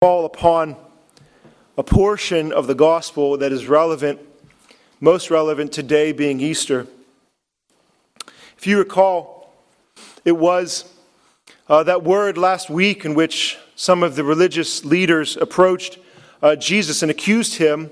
fall 0.00 0.24
upon 0.24 0.76
a 1.76 1.82
portion 1.82 2.52
of 2.52 2.68
the 2.68 2.74
gospel 2.76 3.36
that 3.36 3.50
is 3.50 3.66
relevant, 3.66 4.20
most 5.00 5.28
relevant 5.28 5.72
today 5.72 6.12
being 6.12 6.38
Easter. 6.38 6.86
If 8.56 8.64
you 8.64 8.78
recall, 8.78 9.52
it 10.24 10.36
was 10.36 10.84
uh, 11.68 11.82
that 11.82 12.04
word 12.04 12.38
last 12.38 12.70
week 12.70 13.04
in 13.04 13.14
which 13.14 13.58
some 13.74 14.04
of 14.04 14.14
the 14.14 14.22
religious 14.22 14.84
leaders 14.84 15.36
approached 15.36 15.98
uh, 16.42 16.54
Jesus 16.54 17.02
and 17.02 17.10
accused 17.10 17.56
him 17.56 17.90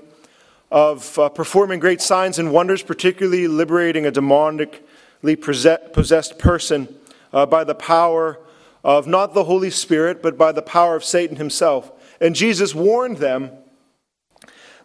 of 0.71 1.19
uh, 1.19 1.27
performing 1.27 1.81
great 1.81 2.01
signs 2.01 2.39
and 2.39 2.53
wonders, 2.53 2.83
particularly 2.83 3.49
liberating 3.49 4.05
a 4.05 4.13
demonically 4.13 5.91
possessed 5.91 6.39
person 6.39 6.87
uh, 7.33 7.45
by 7.45 7.65
the 7.65 7.75
power 7.75 8.39
of 8.81 9.07
not 9.07 9.33
the 9.33 9.43
Holy 9.43 9.69
Spirit, 9.69 10.23
but 10.23 10.37
by 10.37 10.53
the 10.53 10.61
power 10.61 10.95
of 10.95 11.03
Satan 11.03 11.35
himself. 11.35 11.91
And 12.19 12.35
Jesus 12.35 12.73
warned 12.73 13.17
them 13.17 13.51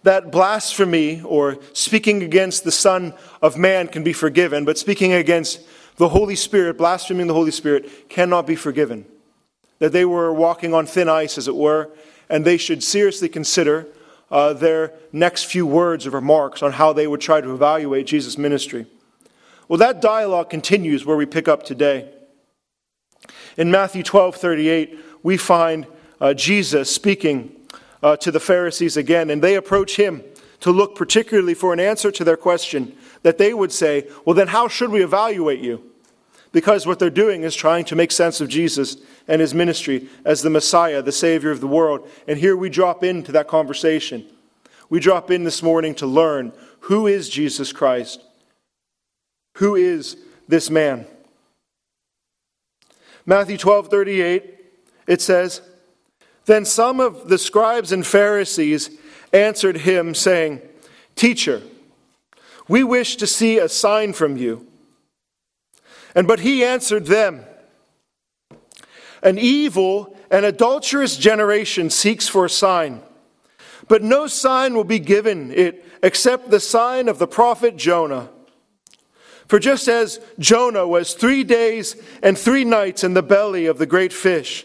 that 0.03 0.33
blasphemy 0.33 1.23
or 1.23 1.59
speaking 1.73 2.23
against 2.23 2.65
the 2.65 2.73
Son 2.73 3.15
of 3.41 3.57
Man 3.57 3.89
can 3.89 4.03
be 4.03 4.13
forgiven, 4.13 4.65
but 4.65 4.79
speaking 4.79 5.13
against 5.13 5.61
the 5.97 6.09
Holy 6.09 6.37
Spirit, 6.37 6.79
blaspheming 6.79 7.27
the 7.27 7.35
Holy 7.35 7.51
Spirit, 7.51 8.09
cannot 8.09 8.47
be 8.47 8.57
forgiven. 8.57 9.07
That 9.79 9.93
they 9.93 10.05
were 10.05 10.33
walking 10.33 10.75
on 10.75 10.87
thin 10.87 11.09
ice, 11.09 11.39
as 11.39 11.49
it 11.49 11.57
were, 11.57 11.91
and 12.29 12.45
they 12.45 12.57
should 12.57 12.83
seriously 12.83 13.29
consider 13.29 13.87
uh, 14.31 14.55
their 14.55 14.95
next 15.13 15.45
few 15.45 15.67
words 15.67 16.07
of 16.07 16.15
remarks 16.15 16.63
on 16.63 16.73
how 16.73 16.93
they 16.93 17.07
would 17.07 17.21
try 17.21 17.41
to 17.41 17.55
evaluate 17.55 18.07
Jesus' 18.07 18.39
ministry. 18.39 18.87
Well, 19.69 19.79
that 19.79 20.01
dialogue 20.01 20.51
continues 20.51 21.05
where 21.05 21.17
we 21.17 21.27
pick 21.27 21.49
up 21.49 21.63
today. 21.63 22.11
In 23.57 23.71
Matthew 23.71 24.03
12 24.03 24.37
38, 24.37 24.99
we 25.23 25.37
find 25.37 25.87
uh, 26.23 26.33
Jesus 26.33 26.89
speaking 26.89 27.55
uh, 28.01 28.17
to 28.19 28.31
the 28.31 28.41
Pharisees 28.41 28.97
again, 28.97 29.29
and 29.29 29.43
they 29.43 29.57
approach 29.57 29.97
him 29.97 30.23
to 30.61 30.71
look 30.71 30.95
particularly 30.95 31.53
for 31.53 31.73
an 31.73 31.81
answer 31.81 32.13
to 32.13 32.23
their 32.23 32.37
question 32.37 32.97
that 33.23 33.39
they 33.39 33.53
would 33.53 33.73
say, 33.73 34.09
Well, 34.25 34.35
then 34.35 34.47
how 34.47 34.69
should 34.69 34.91
we 34.91 35.03
evaluate 35.03 35.59
you? 35.59 35.83
Because 36.53 36.87
what 36.87 37.01
they're 37.01 37.11
doing 37.11 37.43
is 37.43 37.57
trying 37.57 37.85
to 37.87 37.97
make 37.97 38.13
sense 38.13 38.41
of 38.41 38.49
Jesus 38.49 38.99
and 39.27 39.41
his 39.41 39.53
ministry 39.53 40.09
as 40.25 40.43
the 40.43 40.51
Messiah, 40.51 41.03
the 41.03 41.11
Savior 41.11 41.51
of 41.51 41.61
the 41.61 41.67
world. 41.67 42.09
And 42.29 42.39
here 42.39 42.57
we 42.57 42.71
drop 42.71 43.03
into 43.03 43.33
that 43.33 43.49
conversation. 43.49 44.25
We 44.91 45.01
drop 45.01 45.31
in 45.31 45.43
this 45.43 45.63
morning 45.63 45.95
to 45.97 46.07
learn 46.07 46.53
who 46.81 47.09
is 47.09 47.29
Jesus 47.29 47.73
Christ? 47.73 48.23
Who 49.57 49.75
is 49.75 50.17
this 50.47 50.71
man? 50.71 51.07
Matthew 53.27 53.57
12 53.57 53.89
38, 53.89 54.55
it 55.09 55.21
says, 55.21 55.63
then 56.47 56.65
some 56.65 57.01
of 57.01 57.29
the 57.29 57.39
scribes 57.39 57.93
and 57.93 58.07
Pharisees 58.07 58.91
answered 59.33 59.79
him, 59.79 60.15
saying, 60.15 60.61
Teacher, 61.15 61.63
we 62.69 62.85
wish 62.85 63.17
to 63.17 63.27
see 63.27 63.59
a 63.59 63.69
sign 63.69 64.13
from 64.13 64.37
you. 64.37 64.67
And 66.15 66.27
but 66.27 66.41
he 66.41 66.65
answered 66.65 67.07
them, 67.07 67.45
An 69.23 69.39
evil 69.39 70.17
and 70.31 70.45
adulterous 70.45 71.17
generation 71.17 71.91
seeks 71.91 72.29
for 72.29 72.45
a 72.45 72.51
sign, 72.51 73.03
but 73.89 74.03
no 74.03 74.27
sign 74.27 74.75
will 74.75 74.85
be 74.85 74.99
given 74.99 75.53
it 75.53 75.85
except 76.03 76.51
the 76.51 76.61
sign 76.61 77.09
of 77.09 77.19
the 77.19 77.27
prophet 77.27 77.77
Jonah. 77.77 78.29
For 79.47 79.59
just 79.59 79.87
as 79.89 80.19
Jonah 80.39 80.87
was 80.87 81.15
three 81.15 81.45
days 81.45 81.97
and 82.23 82.39
three 82.39 82.65
nights 82.65 83.05
in 83.05 83.15
the 83.15 83.23
belly 83.23 83.67
of 83.67 83.79
the 83.79 83.87
great 83.87 84.13
fish, 84.13 84.65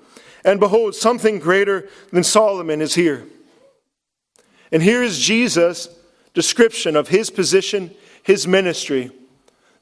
And 0.43 0.59
behold, 0.59 0.95
something 0.95 1.39
greater 1.39 1.87
than 2.11 2.23
Solomon 2.23 2.81
is 2.81 2.95
here. 2.95 3.25
And 4.71 4.81
here 4.81 5.03
is 5.03 5.19
Jesus' 5.19 5.89
description 6.33 6.95
of 6.95 7.09
his 7.09 7.29
position, 7.29 7.91
his 8.23 8.47
ministry, 8.47 9.11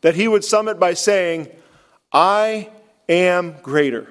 that 0.01 0.15
he 0.15 0.27
would 0.27 0.43
sum 0.43 0.67
it 0.67 0.79
by 0.79 0.93
saying, 0.93 1.47
I 2.11 2.69
am 3.07 3.55
greater. 3.61 4.07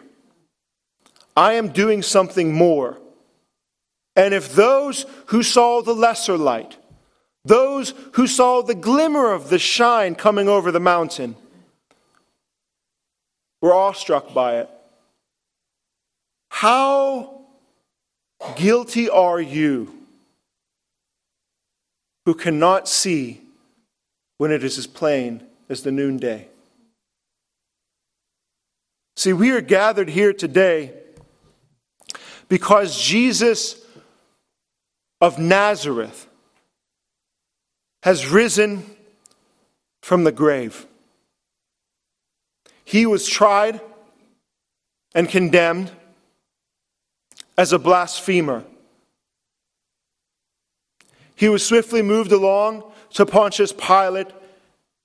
I 1.36 1.54
am 1.54 1.68
doing 1.68 2.02
something 2.02 2.52
more. 2.52 2.98
And 4.16 4.34
if 4.34 4.54
those 4.54 5.06
who 5.26 5.42
saw 5.42 5.82
the 5.82 5.94
lesser 5.94 6.36
light, 6.36 6.76
those 7.44 7.94
who 8.12 8.26
saw 8.26 8.62
the 8.62 8.74
glimmer 8.74 9.32
of 9.32 9.48
the 9.48 9.58
shine 9.58 10.14
coming 10.14 10.48
over 10.48 10.72
the 10.72 10.80
mountain, 10.80 11.36
were 13.60 13.74
awestruck 13.74 14.34
by 14.34 14.58
it, 14.58 14.70
how 16.48 17.42
guilty 18.56 19.08
are 19.08 19.40
you 19.40 19.94
who 22.24 22.34
cannot 22.34 22.88
see 22.88 23.40
when 24.36 24.50
it 24.50 24.62
is 24.62 24.78
as 24.78 24.86
plain 24.86 25.42
as 25.68 25.82
the 25.82 25.92
noonday? 25.92 26.48
See, 29.16 29.32
we 29.32 29.50
are 29.50 29.60
gathered 29.60 30.08
here 30.08 30.32
today 30.32 30.92
because 32.48 33.00
Jesus 33.00 33.84
of 35.20 35.38
Nazareth 35.38 36.28
has 38.02 38.28
risen 38.28 38.84
from 40.02 40.24
the 40.24 40.32
grave. 40.32 40.86
He 42.84 43.06
was 43.06 43.26
tried 43.26 43.80
and 45.14 45.28
condemned 45.28 45.90
as 47.58 47.72
a 47.72 47.78
blasphemer. 47.78 48.62
He 51.34 51.48
was 51.48 51.66
swiftly 51.66 52.02
moved 52.02 52.30
along 52.30 52.84
to 53.14 53.26
Pontius 53.26 53.72
Pilate 53.72 54.28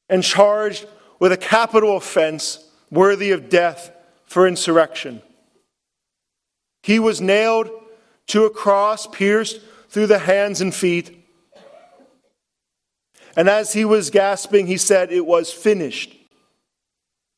and 0.08 0.24
charged 0.24 0.86
with 1.20 1.32
a 1.32 1.38
capital 1.38 1.98
offense 1.98 2.64
worthy 2.92 3.32
of 3.32 3.50
death 3.50 3.92
for 4.26 4.48
insurrection. 4.48 5.24
He 6.84 7.00
was 7.00 7.20
nailed 7.20 7.72
to 8.28 8.46
a 8.46 8.52
cross 8.52 9.08
pierced 9.08 9.60
through 9.90 10.08
the 10.08 10.20
hands 10.20 10.62
and 10.62 10.74
feet. 10.74 11.26
And 13.36 13.50
as 13.50 13.74
he 13.74 13.84
was 13.84 14.12
gasping, 14.12 14.68
he 14.68 14.78
said, 14.78 15.12
It 15.12 15.26
was 15.26 15.52
finished. 15.52 16.16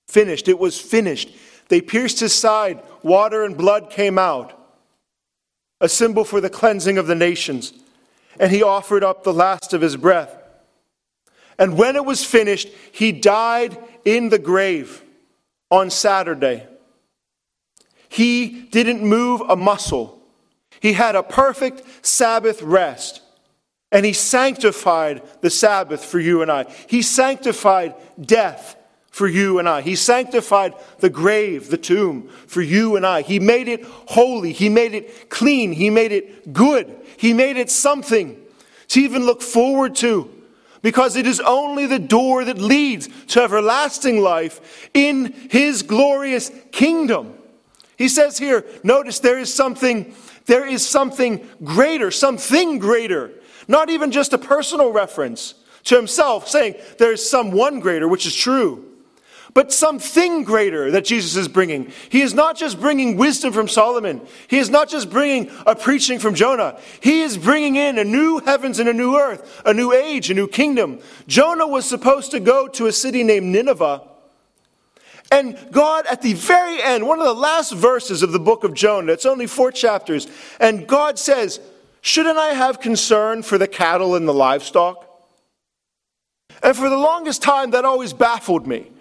Finished. 0.09 0.49
It 0.49 0.59
was 0.59 0.79
finished. 0.79 1.29
They 1.69 1.79
pierced 1.79 2.19
his 2.19 2.33
side. 2.33 2.83
Water 3.01 3.45
and 3.45 3.57
blood 3.57 3.89
came 3.89 4.19
out 4.19 4.64
a 5.81 5.89
symbol 5.89 6.23
for 6.23 6.41
the 6.41 6.49
cleansing 6.49 6.97
of 6.97 7.07
the 7.07 7.15
nations. 7.15 7.73
And 8.39 8.51
he 8.51 8.63
offered 8.63 9.03
up 9.03 9.23
the 9.23 9.33
last 9.33 9.73
of 9.73 9.81
his 9.81 9.95
breath. 9.95 10.35
And 11.57 11.77
when 11.77 11.95
it 11.95 12.05
was 12.05 12.23
finished, 12.23 12.69
he 12.91 13.11
died 13.11 13.77
in 14.03 14.29
the 14.29 14.39
grave 14.39 15.03
on 15.71 15.89
Saturday. 15.89 16.67
He 18.09 18.61
didn't 18.71 19.03
move 19.03 19.41
a 19.41 19.55
muscle. 19.55 20.21
He 20.79 20.93
had 20.93 21.15
a 21.15 21.23
perfect 21.23 22.05
Sabbath 22.05 22.61
rest. 22.61 23.21
And 23.91 24.05
he 24.05 24.13
sanctified 24.13 25.21
the 25.41 25.49
Sabbath 25.49 26.03
for 26.03 26.19
you 26.19 26.41
and 26.41 26.51
I. 26.51 26.65
He 26.87 27.01
sanctified 27.01 27.95
death 28.19 28.74
for 29.15 29.29
you 29.29 29.59
and 29.59 29.69
I. 29.69 29.79
He 29.79 29.95
sanctified 29.95 30.73
the 30.99 31.09
grave, 31.09 31.69
the 31.69 31.77
tomb, 31.77 32.27
for 32.47 32.61
you 32.61 32.97
and 32.97 33.05
I. 33.05 33.21
He 33.21 33.39
made 33.39 33.69
it 33.69 33.85
holy. 33.85 34.51
He 34.51 34.67
made 34.67 34.93
it 34.93 35.29
clean. 35.29 35.71
He 35.71 35.89
made 35.89 36.11
it 36.11 36.51
good. 36.51 36.93
He 37.15 37.31
made 37.31 37.55
it 37.55 37.71
something 37.71 38.37
to 38.89 38.99
even 38.99 39.25
look 39.25 39.41
forward 39.41 39.95
to 39.95 40.29
because 40.81 41.15
it 41.15 41.25
is 41.25 41.39
only 41.39 41.85
the 41.85 41.97
door 41.97 42.43
that 42.43 42.57
leads 42.57 43.07
to 43.27 43.41
everlasting 43.41 44.19
life 44.19 44.89
in 44.93 45.31
His 45.49 45.81
glorious 45.81 46.51
kingdom. 46.73 47.35
He 47.97 48.09
says 48.09 48.37
here, 48.37 48.65
notice 48.83 49.19
there 49.19 49.39
is 49.39 49.53
something, 49.53 50.13
there 50.45 50.67
is 50.67 50.85
something 50.85 51.47
greater, 51.63 52.11
something 52.11 52.79
greater. 52.79 53.31
Not 53.69 53.89
even 53.89 54.11
just 54.11 54.33
a 54.33 54.37
personal 54.37 54.91
reference 54.91 55.55
to 55.85 55.95
himself, 55.95 56.49
saying 56.49 56.75
there 56.97 57.13
is 57.13 57.27
some 57.29 57.51
one 57.51 57.79
greater, 57.79 58.09
which 58.09 58.25
is 58.25 58.35
true 58.35 58.91
but 59.55 59.71
something 59.71 60.43
greater 60.43 60.91
that 60.91 61.05
Jesus 61.05 61.37
is 61.37 61.47
bringing. 61.47 61.91
He 62.09 62.21
is 62.21 62.33
not 62.33 62.57
just 62.57 62.77
bringing 62.77 63.15
wisdom 63.15 63.53
from 63.53 63.69
Solomon. 63.69 64.21
He 64.49 64.57
is 64.57 64.69
not 64.69 64.89
just 64.89 65.09
bringing 65.09 65.49
a 65.65 65.73
preaching 65.77 66.19
from 66.19 66.35
Jonah. 66.35 66.77
He 66.99 67.21
is 67.21 67.37
bringing 67.37 67.77
in 67.77 67.97
a 67.97 68.03
new 68.03 68.39
heavens 68.39 68.79
and 68.79 68.89
a 68.89 68.93
new 68.93 69.17
earth, 69.17 69.63
a 69.65 69.73
new 69.73 69.93
age, 69.93 70.29
a 70.29 70.33
new 70.33 70.49
kingdom. 70.49 70.99
Jonah 71.27 71.65
was 71.65 71.87
supposed 71.87 72.31
to 72.31 72.41
go 72.41 72.67
to 72.67 72.87
a 72.87 72.91
city 72.91 73.23
named 73.23 73.47
Nineveh. 73.47 74.01
And 75.31 75.57
God, 75.71 76.05
at 76.07 76.21
the 76.21 76.33
very 76.33 76.83
end, 76.83 77.07
one 77.07 77.19
of 77.19 77.25
the 77.25 77.33
last 77.33 77.73
verses 77.73 78.23
of 78.23 78.33
the 78.33 78.39
book 78.39 78.65
of 78.65 78.73
Jonah, 78.73 79.13
it's 79.13 79.25
only 79.25 79.47
four 79.47 79.71
chapters, 79.71 80.27
and 80.59 80.85
God 80.85 81.17
says, 81.17 81.61
Shouldn't 82.01 82.37
I 82.37 82.49
have 82.49 82.81
concern 82.81 83.41
for 83.41 83.57
the 83.57 83.69
cattle 83.69 84.15
and 84.15 84.27
the 84.27 84.33
livestock? 84.33 85.01
And 86.61 86.75
for 86.75 86.89
the 86.89 86.97
longest 86.97 87.41
time, 87.41 87.71
that 87.71 87.85
always 87.85 88.11
baffled 88.11 88.67
me. 88.67 88.91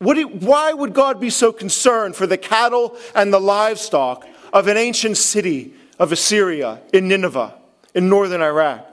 Would 0.00 0.42
why 0.42 0.72
would 0.72 0.92
God 0.92 1.20
be 1.20 1.30
so 1.30 1.52
concerned 1.52 2.16
for 2.16 2.26
the 2.26 2.36
cattle 2.36 2.96
and 3.14 3.32
the 3.32 3.40
livestock 3.40 4.26
of 4.52 4.68
an 4.68 4.76
ancient 4.76 5.16
city 5.16 5.74
of 5.98 6.12
Assyria 6.12 6.80
in 6.92 7.08
Nineveh, 7.08 7.54
in 7.94 8.08
northern 8.08 8.42
Iraq? 8.42 8.86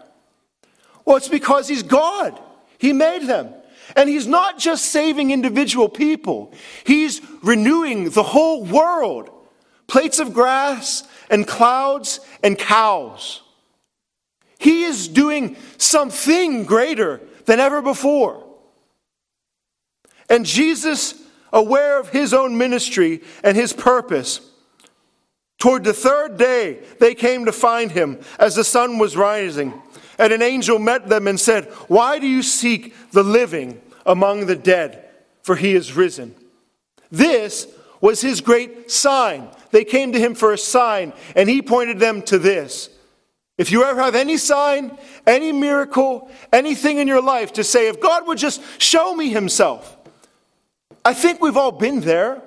Well, 1.05 1.17
it's 1.17 1.27
because 1.27 1.67
He's 1.67 1.83
God. 1.83 2.39
He 2.77 2.93
made 2.93 3.27
them. 3.27 3.53
And 3.97 4.07
He's 4.07 4.27
not 4.27 4.57
just 4.57 4.85
saving 4.85 5.31
individual 5.31 5.89
people, 5.89 6.53
He's 6.85 7.21
renewing 7.41 8.11
the 8.11 8.23
whole 8.23 8.63
world. 8.63 9.29
Plates 9.85 10.19
of 10.19 10.33
grass 10.33 11.03
and 11.29 11.45
clouds 11.45 12.21
and 12.41 12.57
cows. 12.57 13.41
He 14.57 14.85
is 14.85 15.09
doing 15.09 15.57
something 15.77 16.63
greater 16.63 17.19
than 17.45 17.59
ever 17.59 17.81
before. 17.81 18.52
And 20.29 20.45
Jesus, 20.45 21.15
aware 21.51 21.99
of 21.99 22.09
his 22.09 22.33
own 22.33 22.57
ministry 22.57 23.21
and 23.43 23.55
his 23.55 23.73
purpose, 23.73 24.41
toward 25.59 25.83
the 25.83 25.93
third 25.93 26.37
day 26.37 26.83
they 26.99 27.15
came 27.15 27.45
to 27.45 27.51
find 27.51 27.91
him 27.91 28.19
as 28.39 28.55
the 28.55 28.63
sun 28.63 28.97
was 28.97 29.17
rising. 29.17 29.73
And 30.19 30.31
an 30.31 30.41
angel 30.41 30.79
met 30.79 31.07
them 31.07 31.27
and 31.27 31.39
said, 31.39 31.65
Why 31.87 32.19
do 32.19 32.27
you 32.27 32.43
seek 32.43 32.95
the 33.11 33.23
living 33.23 33.81
among 34.05 34.45
the 34.45 34.55
dead? 34.55 35.09
For 35.41 35.55
he 35.55 35.73
is 35.73 35.95
risen. 35.95 36.35
This 37.11 37.67
was 37.99 38.21
his 38.21 38.41
great 38.41 38.91
sign. 38.91 39.49
They 39.71 39.83
came 39.85 40.11
to 40.11 40.19
him 40.19 40.35
for 40.35 40.53
a 40.53 40.57
sign, 40.57 41.13
and 41.35 41.49
he 41.49 41.61
pointed 41.61 41.99
them 41.99 42.21
to 42.23 42.37
this. 42.37 42.89
If 43.57 43.71
you 43.71 43.83
ever 43.83 44.01
have 44.01 44.15
any 44.15 44.37
sign, 44.37 44.97
any 45.27 45.51
miracle, 45.51 46.29
anything 46.51 46.97
in 46.97 47.07
your 47.07 47.21
life 47.21 47.53
to 47.53 47.63
say, 47.63 47.87
if 47.87 48.01
God 48.01 48.27
would 48.27 48.37
just 48.37 48.61
show 48.81 49.15
me 49.15 49.29
himself, 49.29 49.97
I 51.05 51.13
think 51.13 51.41
we've 51.41 51.57
all 51.57 51.71
been 51.71 52.01
there. 52.01 52.41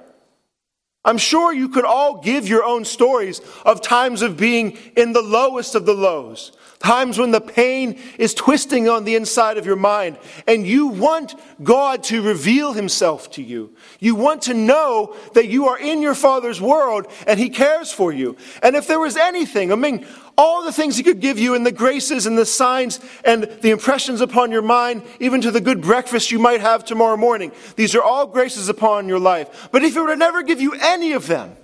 I'm 1.04 1.18
sure 1.18 1.52
you 1.52 1.68
could 1.68 1.84
all 1.84 2.20
give 2.20 2.48
your 2.48 2.64
own 2.64 2.84
stories 2.84 3.40
of 3.64 3.80
times 3.80 4.22
of 4.22 4.36
being 4.36 4.76
in 4.96 5.12
the 5.12 5.22
lowest 5.22 5.76
of 5.76 5.86
the 5.86 5.94
lows, 5.94 6.50
times 6.80 7.16
when 7.16 7.30
the 7.30 7.40
pain 7.40 8.00
is 8.18 8.34
twisting 8.34 8.88
on 8.88 9.04
the 9.04 9.14
inside 9.14 9.56
of 9.56 9.66
your 9.66 9.76
mind, 9.76 10.18
and 10.48 10.66
you 10.66 10.88
want 10.88 11.36
God 11.62 12.02
to 12.04 12.22
reveal 12.22 12.72
Himself 12.72 13.30
to 13.32 13.42
you. 13.42 13.72
You 14.00 14.16
want 14.16 14.42
to 14.42 14.54
know 14.54 15.14
that 15.34 15.46
you 15.46 15.68
are 15.68 15.78
in 15.78 16.02
your 16.02 16.16
Father's 16.16 16.60
world 16.60 17.06
and 17.28 17.38
He 17.38 17.50
cares 17.50 17.92
for 17.92 18.12
you. 18.12 18.36
And 18.60 18.74
if 18.74 18.88
there 18.88 19.00
was 19.00 19.16
anything, 19.16 19.70
I 19.70 19.76
mean, 19.76 20.04
all 20.38 20.64
the 20.64 20.72
things 20.72 20.96
He 20.96 21.02
could 21.02 21.20
give 21.20 21.38
you, 21.38 21.54
and 21.54 21.64
the 21.64 21.72
graces 21.72 22.26
and 22.26 22.36
the 22.36 22.46
signs 22.46 23.00
and 23.24 23.44
the 23.44 23.70
impressions 23.70 24.20
upon 24.20 24.50
your 24.50 24.62
mind, 24.62 25.02
even 25.20 25.40
to 25.40 25.50
the 25.50 25.60
good 25.60 25.80
breakfast 25.80 26.30
you 26.30 26.38
might 26.38 26.60
have 26.60 26.84
tomorrow 26.84 27.16
morning. 27.16 27.52
These 27.76 27.94
are 27.94 28.02
all 28.02 28.26
graces 28.26 28.68
upon 28.68 29.08
your 29.08 29.18
life. 29.18 29.68
But 29.72 29.82
if 29.82 29.94
He 29.94 30.00
were 30.00 30.08
to 30.08 30.16
never 30.16 30.42
give 30.42 30.60
you 30.60 30.74
any 30.80 31.12
of 31.12 31.26
them, 31.26 31.56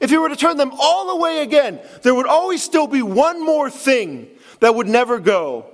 if 0.00 0.10
He 0.10 0.18
were 0.18 0.28
to 0.28 0.36
turn 0.36 0.56
them 0.56 0.72
all 0.78 1.10
away 1.10 1.42
again, 1.42 1.80
there 2.02 2.14
would 2.14 2.26
always 2.26 2.62
still 2.62 2.86
be 2.86 3.02
one 3.02 3.44
more 3.44 3.70
thing 3.70 4.28
that 4.60 4.74
would 4.74 4.88
never 4.88 5.18
go. 5.18 5.66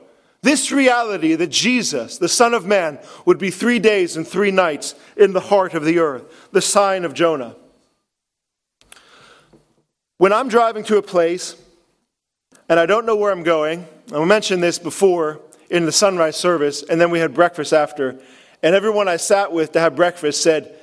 This 0.43 0.71
reality 0.71 1.35
that 1.35 1.49
Jesus, 1.49 2.19
the 2.19 2.29
Son 2.29 2.55
of 2.55 2.65
Man, 2.65 3.01
would 3.25 3.39
be 3.39 3.51
three 3.51 3.79
days 3.79 4.17
and 4.17 4.27
three 4.27 4.51
nights 4.53 4.95
in 5.17 5.33
the 5.33 5.41
heart 5.41 5.75
of 5.75 5.85
the 5.85 5.99
earth, 5.99 6.49
the 6.53 6.63
sign 6.63 7.05
of 7.05 7.15
Jonah. 7.15 7.57
When 10.19 10.33
I'm 10.33 10.49
driving 10.49 10.85
to 10.85 10.97
a 10.97 11.03
place 11.03 11.57
and 12.69 12.81
I 12.81 12.87
don't 12.87 13.07
know 13.07 13.17
where 13.17 13.33
I'm 13.33 13.43
going. 13.43 13.87
I 14.13 14.25
mentioned 14.25 14.63
this 14.63 14.79
before 14.79 15.41
in 15.71 15.85
the 15.85 15.93
sunrise 15.93 16.37
service, 16.37 16.83
and 16.83 17.01
then 17.01 17.11
we 17.11 17.19
had 17.19 17.35
breakfast 17.35 17.73
after. 17.73 18.19
And 18.63 18.75
everyone 18.75 19.09
I 19.09 19.17
sat 19.17 19.53
with 19.53 19.73
to 19.73 19.81
have 19.81 19.97
breakfast 19.97 20.43
said, 20.43 20.79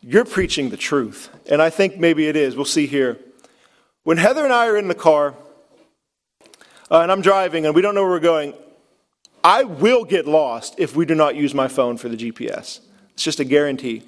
You're 0.00 0.24
preaching 0.24 0.70
the 0.70 0.76
truth. 0.76 1.30
And 1.50 1.60
I 1.60 1.70
think 1.70 1.98
maybe 1.98 2.26
it 2.26 2.36
is. 2.36 2.56
We'll 2.56 2.64
see 2.64 2.86
here. 2.86 3.18
When 4.02 4.18
Heather 4.18 4.44
and 4.44 4.52
I 4.52 4.66
are 4.66 4.76
in 4.76 4.88
the 4.88 4.94
car, 4.94 5.34
uh, 6.90 7.00
and 7.00 7.10
I'm 7.10 7.22
driving, 7.22 7.66
and 7.66 7.74
we 7.74 7.82
don't 7.82 7.94
know 7.94 8.02
where 8.02 8.10
we're 8.10 8.20
going, 8.20 8.54
I 9.42 9.64
will 9.64 10.04
get 10.04 10.26
lost 10.26 10.74
if 10.78 10.96
we 10.96 11.04
do 11.06 11.14
not 11.14 11.36
use 11.36 11.54
my 11.54 11.68
phone 11.68 11.96
for 11.96 12.08
the 12.08 12.16
GPS. 12.16 12.80
It's 13.12 13.22
just 13.22 13.40
a 13.40 13.44
guarantee. 13.44 14.02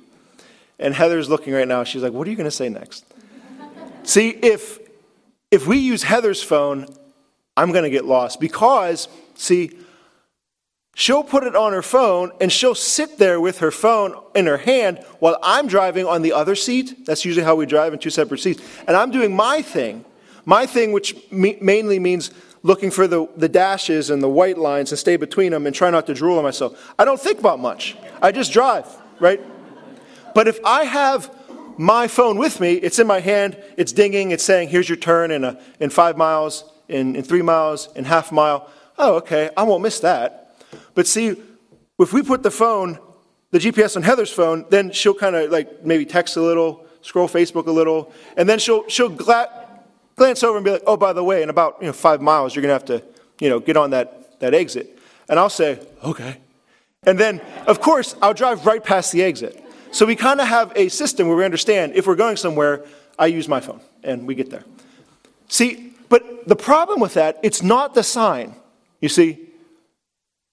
And 0.79 0.95
Heather's 0.95 1.29
looking 1.29 1.55
right 1.55 1.69
now. 1.69 1.85
She's 1.85 2.03
like, 2.03 2.13
What 2.13 2.27
are 2.27 2.31
you 2.31 2.37
going 2.37 2.45
to 2.45 2.51
say 2.51 2.69
next? 2.69 3.05
See, 4.03 4.31
if 4.31 4.79
if 5.51 5.67
we 5.67 5.79
use 5.79 6.03
Heather's 6.03 6.43
phone, 6.43 6.87
I'm 7.57 7.73
going 7.73 7.85
to 7.85 7.91
get 7.91 8.05
lost 8.05 8.41
because, 8.41 9.09
see, 9.35 9.79
she'll 10.95 11.25
put 11.25 11.45
it 11.45 11.57
on 11.57 11.73
her 11.73 11.83
phone 11.83 12.33
and 12.41 12.53
she'll 12.53 12.75
sit 12.75 13.19
there 13.19 13.41
with 13.41 13.59
her 13.59 13.71
phone 13.71 14.21
in 14.35 14.47
her 14.47 14.59
hand 14.59 14.99
while 15.21 15.39
I'm 15.43 15.67
driving 15.67 16.07
on 16.07 16.23
the 16.23 16.33
other 16.33 16.55
seat. 16.55 17.07
That's 17.07 17.25
usually 17.25 17.45
how 17.45 17.55
we 17.55 17.67
drive 17.67 17.93
in 17.93 17.99
two 17.99 18.11
separate 18.11 18.39
seats. 18.39 18.63
And 18.87 18.97
I'm 18.97 19.11
doing 19.11 19.35
my 19.35 19.63
thing, 19.63 20.05
my 20.45 20.67
thing, 20.67 20.93
which 20.93 21.31
me- 21.31 21.59
mainly 21.61 21.99
means 21.99 22.31
looking 22.63 22.91
for 22.91 23.07
the, 23.07 23.29
the 23.37 23.49
dashes 23.49 24.11
and 24.11 24.23
the 24.23 24.29
white 24.29 24.59
lines 24.59 24.91
and 24.91 24.99
stay 24.99 25.17
between 25.17 25.53
them 25.53 25.67
and 25.67 25.75
try 25.75 25.91
not 25.91 26.07
to 26.07 26.15
drool 26.15 26.39
on 26.39 26.45
myself. 26.45 26.95
I 26.99 27.05
don't 27.05 27.21
think 27.21 27.39
about 27.39 27.61
much. 27.61 27.97
I 28.21 28.33
just 28.33 28.53
drive, 28.53 28.87
right? 29.21 29.41
But 30.35 30.49
if 30.49 30.59
I 30.65 30.85
have 30.85 31.31
my 31.79 32.09
phone 32.09 32.39
with 32.39 32.61
me, 32.61 32.75
it's 32.75 32.99
in 32.99 33.07
my 33.07 33.21
hand, 33.21 33.63
it's 33.77 33.93
dinging, 33.93 34.31
it's 34.31 34.45
saying, 34.45 34.69
here's 34.69 34.89
your 34.89 34.97
turn 34.97 35.31
in, 35.31 35.45
a, 35.45 35.59
in 35.81 35.91
five 35.91 36.17
miles, 36.17 36.65
in, 36.89 37.17
in 37.17 37.23
three 37.23 37.43
miles, 37.43 37.89
in 37.95 38.05
half 38.05 38.33
mile. 38.33 38.71
Oh, 38.99 39.17
okay, 39.17 39.51
I 39.57 39.63
won't 39.65 39.83
miss 39.83 40.01
that. 40.01 40.57
But 40.95 41.07
see, 41.07 41.37
if 41.99 42.13
we 42.13 42.23
put 42.23 42.43
the 42.43 42.51
phone, 42.51 42.99
the 43.51 43.59
GPS 43.59 43.97
on 43.97 44.03
Heather's 44.03 44.33
phone, 44.33 44.65
then 44.71 44.91
she'll 44.91 45.15
kind 45.15 45.37
of 45.37 45.51
like 45.51 45.85
maybe 45.85 46.05
text 46.05 46.37
a 46.37 46.43
little, 46.43 46.87
scroll 47.03 47.29
Facebook 47.29 47.67
a 47.67 47.71
little, 47.71 48.13
and 48.37 48.49
then 48.49 48.59
she'll, 48.59 48.89
she'll 48.89 49.09
gla- 49.09 49.51
glance 50.17 50.43
over 50.43 50.57
and 50.57 50.65
be 50.65 50.73
like, 50.73 50.83
oh, 50.87 50.97
by 50.97 51.13
the 51.13 51.23
way, 51.23 51.43
in 51.43 51.51
about 51.51 51.77
you 51.81 51.87
know, 51.87 51.93
five 51.93 52.21
miles, 52.21 52.55
you're 52.55 52.63
going 52.63 52.79
to 52.79 52.93
have 52.93 53.01
to 53.01 53.17
you 53.39 53.51
know, 53.51 53.61
get 53.61 53.77
on 53.77 53.91
that, 53.91 54.41
that 54.41 54.55
exit. 54.55 54.99
And 55.29 55.39
I'll 55.39 55.51
say, 55.51 55.79
okay. 56.03 56.39
And 57.03 57.19
then, 57.19 57.41
of 57.67 57.81
course, 57.81 58.17
I'll 58.23 58.35
drive 58.35 58.67
right 58.67 58.83
past 58.83 59.13
the 59.13 59.23
exit. 59.23 59.63
So 59.91 60.07
we 60.07 60.17
kind 60.17 60.41
of 60.41 60.49
have 60.49 60.73
a 60.77 60.89
system 60.89 61.29
where 61.29 61.37
we 61.37 61.45
understand 61.45 61.95
if 61.95 62.07
we're 62.07 62.17
going 62.17 62.37
somewhere, 62.37 62.85
I 63.19 63.27
use 63.27 63.49
my 63.49 63.61
phone 63.61 63.81
and 64.03 64.27
we 64.27 64.35
get 64.35 64.51
there. 64.51 64.65
See, 65.49 65.95
but 66.09 66.47
the 66.47 66.57
problem 66.57 67.01
with 67.01 67.15
that, 67.15 67.39
it's 67.43 67.63
not 67.63 67.95
the 67.95 68.03
sign. 68.03 68.55
You 69.01 69.09
see, 69.09 69.47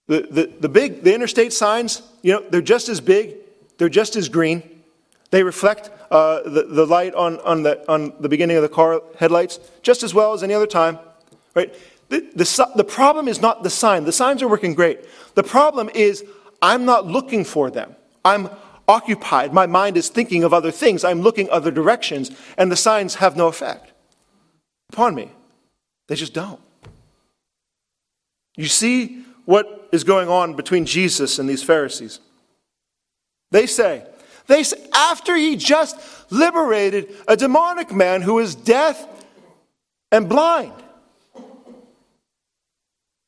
the, 0.08 0.28
the, 0.30 0.54
the 0.60 0.70
big, 0.70 1.04
the 1.04 1.14
interstate 1.14 1.54
signs, 1.54 2.02
you 2.22 2.34
know, 2.34 2.44
they're 2.50 2.62
just 2.62 2.90
as 2.90 3.00
big, 3.00 3.36
they're 3.78 3.90
just 3.90 4.16
as 4.16 4.30
green. 4.30 4.64
They 5.32 5.44
reflect 5.44 5.90
uh, 6.12 6.42
the, 6.48 6.64
the 6.64 6.86
light 6.86 7.16
on, 7.16 7.40
on, 7.40 7.64
the, 7.64 7.90
on 7.92 8.14
the 8.20 8.30
beginning 8.30 8.58
of 8.58 8.64
the 8.64 8.70
car 8.70 9.02
headlights 9.18 9.60
just 9.82 10.04
as 10.04 10.14
well 10.14 10.34
as 10.34 10.44
any 10.44 10.54
other 10.54 10.68
time, 10.68 11.00
right? 11.56 11.74
The, 12.10 12.20
the, 12.36 12.72
the 12.76 12.84
problem 12.84 13.28
is 13.28 13.42
not 13.42 13.64
the 13.64 13.70
sign. 13.70 14.04
The 14.04 14.12
signs 14.12 14.44
are 14.44 14.48
working 14.48 14.76
great. 14.76 15.00
The 15.36 15.44
problem 15.44 15.90
is 15.90 16.24
I'm 16.62 16.86
not 16.86 17.08
looking 17.08 17.44
for 17.44 17.72
them. 17.72 17.96
I'm 18.24 18.50
occupied. 18.88 19.54
My 19.54 19.66
mind 19.66 19.98
is 19.98 20.10
thinking 20.10 20.44
of 20.44 20.54
other 20.54 20.72
things. 20.72 21.04
I'm 21.04 21.22
looking 21.22 21.50
other 21.50 21.72
directions, 21.72 22.32
and 22.58 22.72
the 22.72 22.76
signs 22.76 23.16
have 23.16 23.36
no 23.36 23.48
effect 23.48 23.92
upon 24.92 25.16
me. 25.16 25.32
They 26.08 26.16
just 26.16 26.34
don't. 26.34 26.60
You 28.56 28.68
see 28.68 29.24
what 29.46 29.90
is 29.92 30.04
going 30.04 30.30
on 30.30 30.56
between 30.56 30.86
Jesus 30.86 31.40
and 31.40 31.50
these 31.50 31.64
Pharisees. 31.64 32.20
They 33.52 33.68
say, 33.68 34.06
they 34.48 34.64
say, 34.64 34.78
after 34.94 35.36
he 35.36 35.56
just 35.56 35.98
liberated 36.32 37.16
a 37.28 37.38
demonic 37.38 37.92
man 37.94 38.22
who 38.22 38.40
is 38.40 38.56
deaf 38.56 39.06
and 40.12 40.28
blind. 40.28 40.74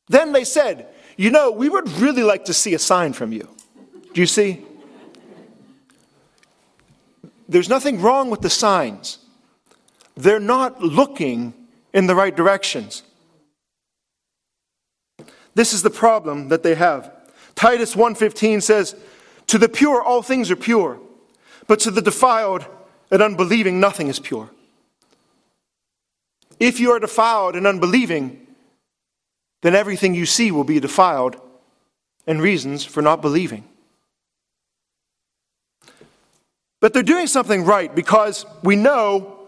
Then 0.08 0.34
they 0.34 0.44
said, 0.44 0.88
You 1.18 1.32
know, 1.32 1.52
we 1.52 1.70
would 1.70 1.90
really 1.94 2.24
like 2.24 2.46
to 2.46 2.54
see 2.54 2.74
a 2.74 2.80
sign 2.80 3.14
from 3.14 3.32
you. 3.32 3.50
Do 4.14 4.22
you 4.22 4.28
see? 4.28 4.64
There's 7.48 7.70
nothing 7.70 8.02
wrong 8.02 8.30
with 8.30 8.42
the 8.42 8.50
signs. 8.50 9.20
They're 10.16 10.40
not 10.40 10.82
looking 10.82 11.54
in 11.94 12.08
the 12.08 12.16
right 12.16 12.36
directions. 12.36 13.04
This 15.54 15.74
is 15.74 15.84
the 15.84 15.90
problem 15.90 16.50
that 16.50 16.64
they 16.64 16.76
have. 16.76 17.12
Titus 17.56 17.96
1:15 17.96 18.62
says, 18.62 18.96
To 19.48 19.58
the 19.58 19.70
pure, 19.70 20.02
all 20.04 20.22
things 20.22 20.52
are 20.52 20.56
pure, 20.56 21.00
but 21.68 21.80
to 21.82 21.92
the 21.92 22.02
defiled 22.02 22.66
and 23.12 23.22
unbelieving, 23.22 23.80
nothing 23.80 24.08
is 24.08 24.20
pure. 24.20 24.50
If 26.60 26.80
you 26.80 26.92
are 26.92 27.00
defiled 27.00 27.56
and 27.56 27.68
unbelieving, 27.68 28.46
then 29.62 29.76
everything 29.76 30.14
you 30.14 30.26
see 30.26 30.52
will 30.52 30.64
be 30.64 30.80
defiled 30.80 31.38
and 32.28 32.42
reasons 32.42 32.86
for 32.86 33.02
not 33.02 33.22
believing. 33.22 33.66
But 36.86 36.94
they're 36.94 37.02
doing 37.02 37.26
something 37.26 37.66
right 37.66 37.96
because 37.96 38.46
we 38.62 38.76
know 38.76 39.48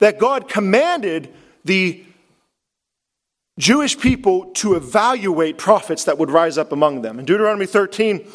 that 0.00 0.18
God 0.18 0.48
commanded 0.48 1.32
the 1.64 2.02
Jewish 3.56 3.96
people 3.96 4.46
to 4.54 4.74
evaluate 4.74 5.58
prophets 5.58 6.02
that 6.06 6.18
would 6.18 6.28
rise 6.28 6.58
up 6.58 6.72
among 6.72 7.02
them. 7.02 7.20
In 7.20 7.24
Deuteronomy 7.24 7.66
13, 7.66 8.26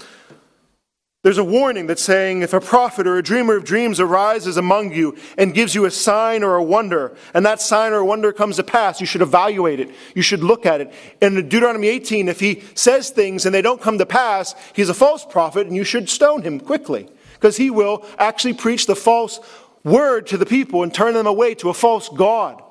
there's 1.23 1.37
a 1.37 1.43
warning 1.43 1.87
that's 1.87 2.01
saying 2.01 2.41
if 2.41 2.53
a 2.53 2.61
prophet 2.61 3.05
or 3.05 3.17
a 3.17 3.21
dreamer 3.21 3.57
of 3.57 3.65
dreams 3.65 3.99
arises 3.99 4.55
among 4.55 4.93
you 4.93 5.17
and 5.37 5.53
gives 5.53 5.75
you 5.75 5.83
a 5.83 5.91
sign 5.91 6.41
or 6.41 6.55
a 6.55 6.63
wonder, 6.63 7.17
and 7.33 7.45
that 7.45 7.59
sign 7.59 7.91
or 7.91 8.01
wonder 8.05 8.31
comes 8.31 8.55
to 8.55 8.63
pass, 8.63 9.01
you 9.01 9.05
should 9.05 9.23
evaluate 9.23 9.81
it. 9.81 9.89
You 10.15 10.21
should 10.21 10.41
look 10.41 10.65
at 10.65 10.79
it. 10.79 10.93
In 11.21 11.35
Deuteronomy 11.49 11.89
18, 11.89 12.29
if 12.29 12.39
he 12.39 12.63
says 12.75 13.09
things 13.09 13.45
and 13.45 13.53
they 13.53 13.61
don't 13.61 13.81
come 13.81 13.97
to 13.97 14.05
pass, 14.05 14.55
he's 14.73 14.87
a 14.87 14.93
false 14.93 15.25
prophet 15.25 15.67
and 15.67 15.75
you 15.75 15.83
should 15.83 16.09
stone 16.09 16.43
him 16.43 16.61
quickly 16.61 17.09
because 17.35 17.57
he 17.57 17.69
will 17.69 18.05
actually 18.17 18.53
preach 18.53 18.87
the 18.87 18.95
false 18.95 19.39
word 19.83 20.27
to 20.27 20.37
the 20.37 20.45
people 20.45 20.83
and 20.83 20.93
turn 20.93 21.13
them 21.13 21.27
away 21.27 21.55
to 21.55 21.69
a 21.69 21.73
false 21.73 22.09
God. 22.09 22.61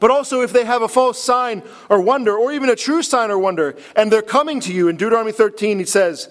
But 0.00 0.10
also, 0.10 0.40
if 0.40 0.52
they 0.52 0.64
have 0.64 0.82
a 0.82 0.88
false 0.88 1.22
sign 1.22 1.62
or 1.88 2.00
wonder, 2.00 2.36
or 2.36 2.52
even 2.52 2.68
a 2.68 2.76
true 2.76 3.02
sign 3.02 3.30
or 3.30 3.38
wonder, 3.38 3.76
and 3.96 4.10
they're 4.10 4.22
coming 4.22 4.60
to 4.60 4.72
you, 4.72 4.88
in 4.88 4.96
Deuteronomy 4.96 5.32
13, 5.32 5.78
he 5.78 5.84
says, 5.84 6.28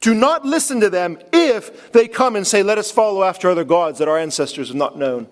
Do 0.00 0.14
not 0.14 0.44
listen 0.44 0.80
to 0.80 0.90
them 0.90 1.18
if 1.32 1.92
they 1.92 2.08
come 2.08 2.36
and 2.36 2.46
say, 2.46 2.62
Let 2.62 2.78
us 2.78 2.90
follow 2.90 3.22
after 3.24 3.48
other 3.48 3.64
gods 3.64 3.98
that 3.98 4.08
our 4.08 4.18
ancestors 4.18 4.68
have 4.68 4.76
not 4.76 4.98
known. 4.98 5.28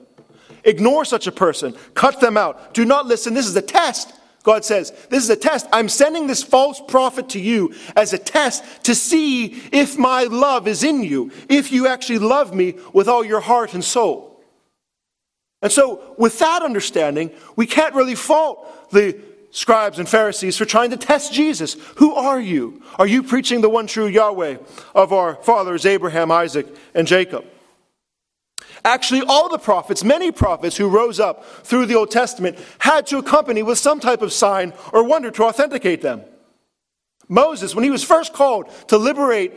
Ignore 0.65 1.05
such 1.05 1.27
a 1.27 1.33
person, 1.33 1.75
cut 1.95 2.21
them 2.21 2.37
out. 2.37 2.75
Do 2.75 2.85
not 2.85 3.07
listen. 3.07 3.35
This 3.35 3.47
is 3.47 3.57
a 3.57 3.63
test. 3.63 4.13
God 4.45 4.65
says, 4.65 4.93
This 5.09 5.25
is 5.25 5.31
a 5.31 5.37
test. 5.37 5.67
I'm 5.73 5.89
sending 5.89 6.29
this 6.29 6.43
false 6.43 6.81
prophet 6.87 7.31
to 7.31 7.41
you 7.41 7.75
as 7.97 8.13
a 8.13 8.19
test 8.19 8.85
to 8.85 8.95
see 8.95 9.47
if 9.73 9.99
my 9.99 10.25
love 10.25 10.69
is 10.69 10.85
in 10.85 11.03
you, 11.03 11.33
if 11.49 11.73
you 11.73 11.89
actually 11.89 12.19
love 12.19 12.55
me 12.55 12.75
with 12.93 13.09
all 13.09 13.25
your 13.25 13.41
heart 13.41 13.75
and 13.75 13.83
soul. 13.83 14.31
And 15.63 15.73
so, 15.73 16.15
with 16.19 16.39
that 16.41 16.63
understanding, 16.63 17.31
we 17.57 17.67
can't 17.67 17.95
really 17.95 18.15
fault 18.15 18.91
the 18.91 19.19
scribes 19.51 19.99
and 19.99 20.07
Pharisees 20.07 20.59
for 20.59 20.67
trying 20.67 20.91
to 20.91 20.99
test 20.99 21.33
Jesus. 21.33 21.75
Who 21.97 22.15
are 22.15 22.41
you? 22.41 22.83
Are 22.99 23.07
you 23.07 23.23
preaching 23.23 23.63
the 23.63 23.71
one 23.71 23.87
true 23.87 24.07
Yahweh 24.07 24.59
of 24.95 25.15
our 25.15 25.37
fathers, 25.37 25.87
Abraham, 25.87 26.31
Isaac, 26.31 26.67
and 26.93 27.07
Jacob? 27.07 27.47
Actually, 28.85 29.23
all 29.23 29.49
the 29.49 29.59
prophets, 29.59 30.05
many 30.05 30.31
prophets 30.31 30.77
who 30.77 30.89
rose 30.89 31.19
up 31.19 31.45
through 31.65 31.87
the 31.87 31.95
Old 31.95 32.11
Testament, 32.11 32.59
had 32.79 33.07
to 33.07 33.19
accompany 33.19 33.63
with 33.63 33.79
some 33.79 33.99
type 33.99 34.21
of 34.21 34.33
sign 34.33 34.75
or 34.93 35.05
wonder 35.05 35.31
to 35.31 35.45
authenticate 35.45 36.03
them. 36.03 36.23
Moses, 37.29 37.75
when 37.75 37.85
he 37.85 37.91
was 37.91 38.05
first 38.05 38.35
called 38.35 38.69
to 38.89 38.99
liberate 38.99 39.55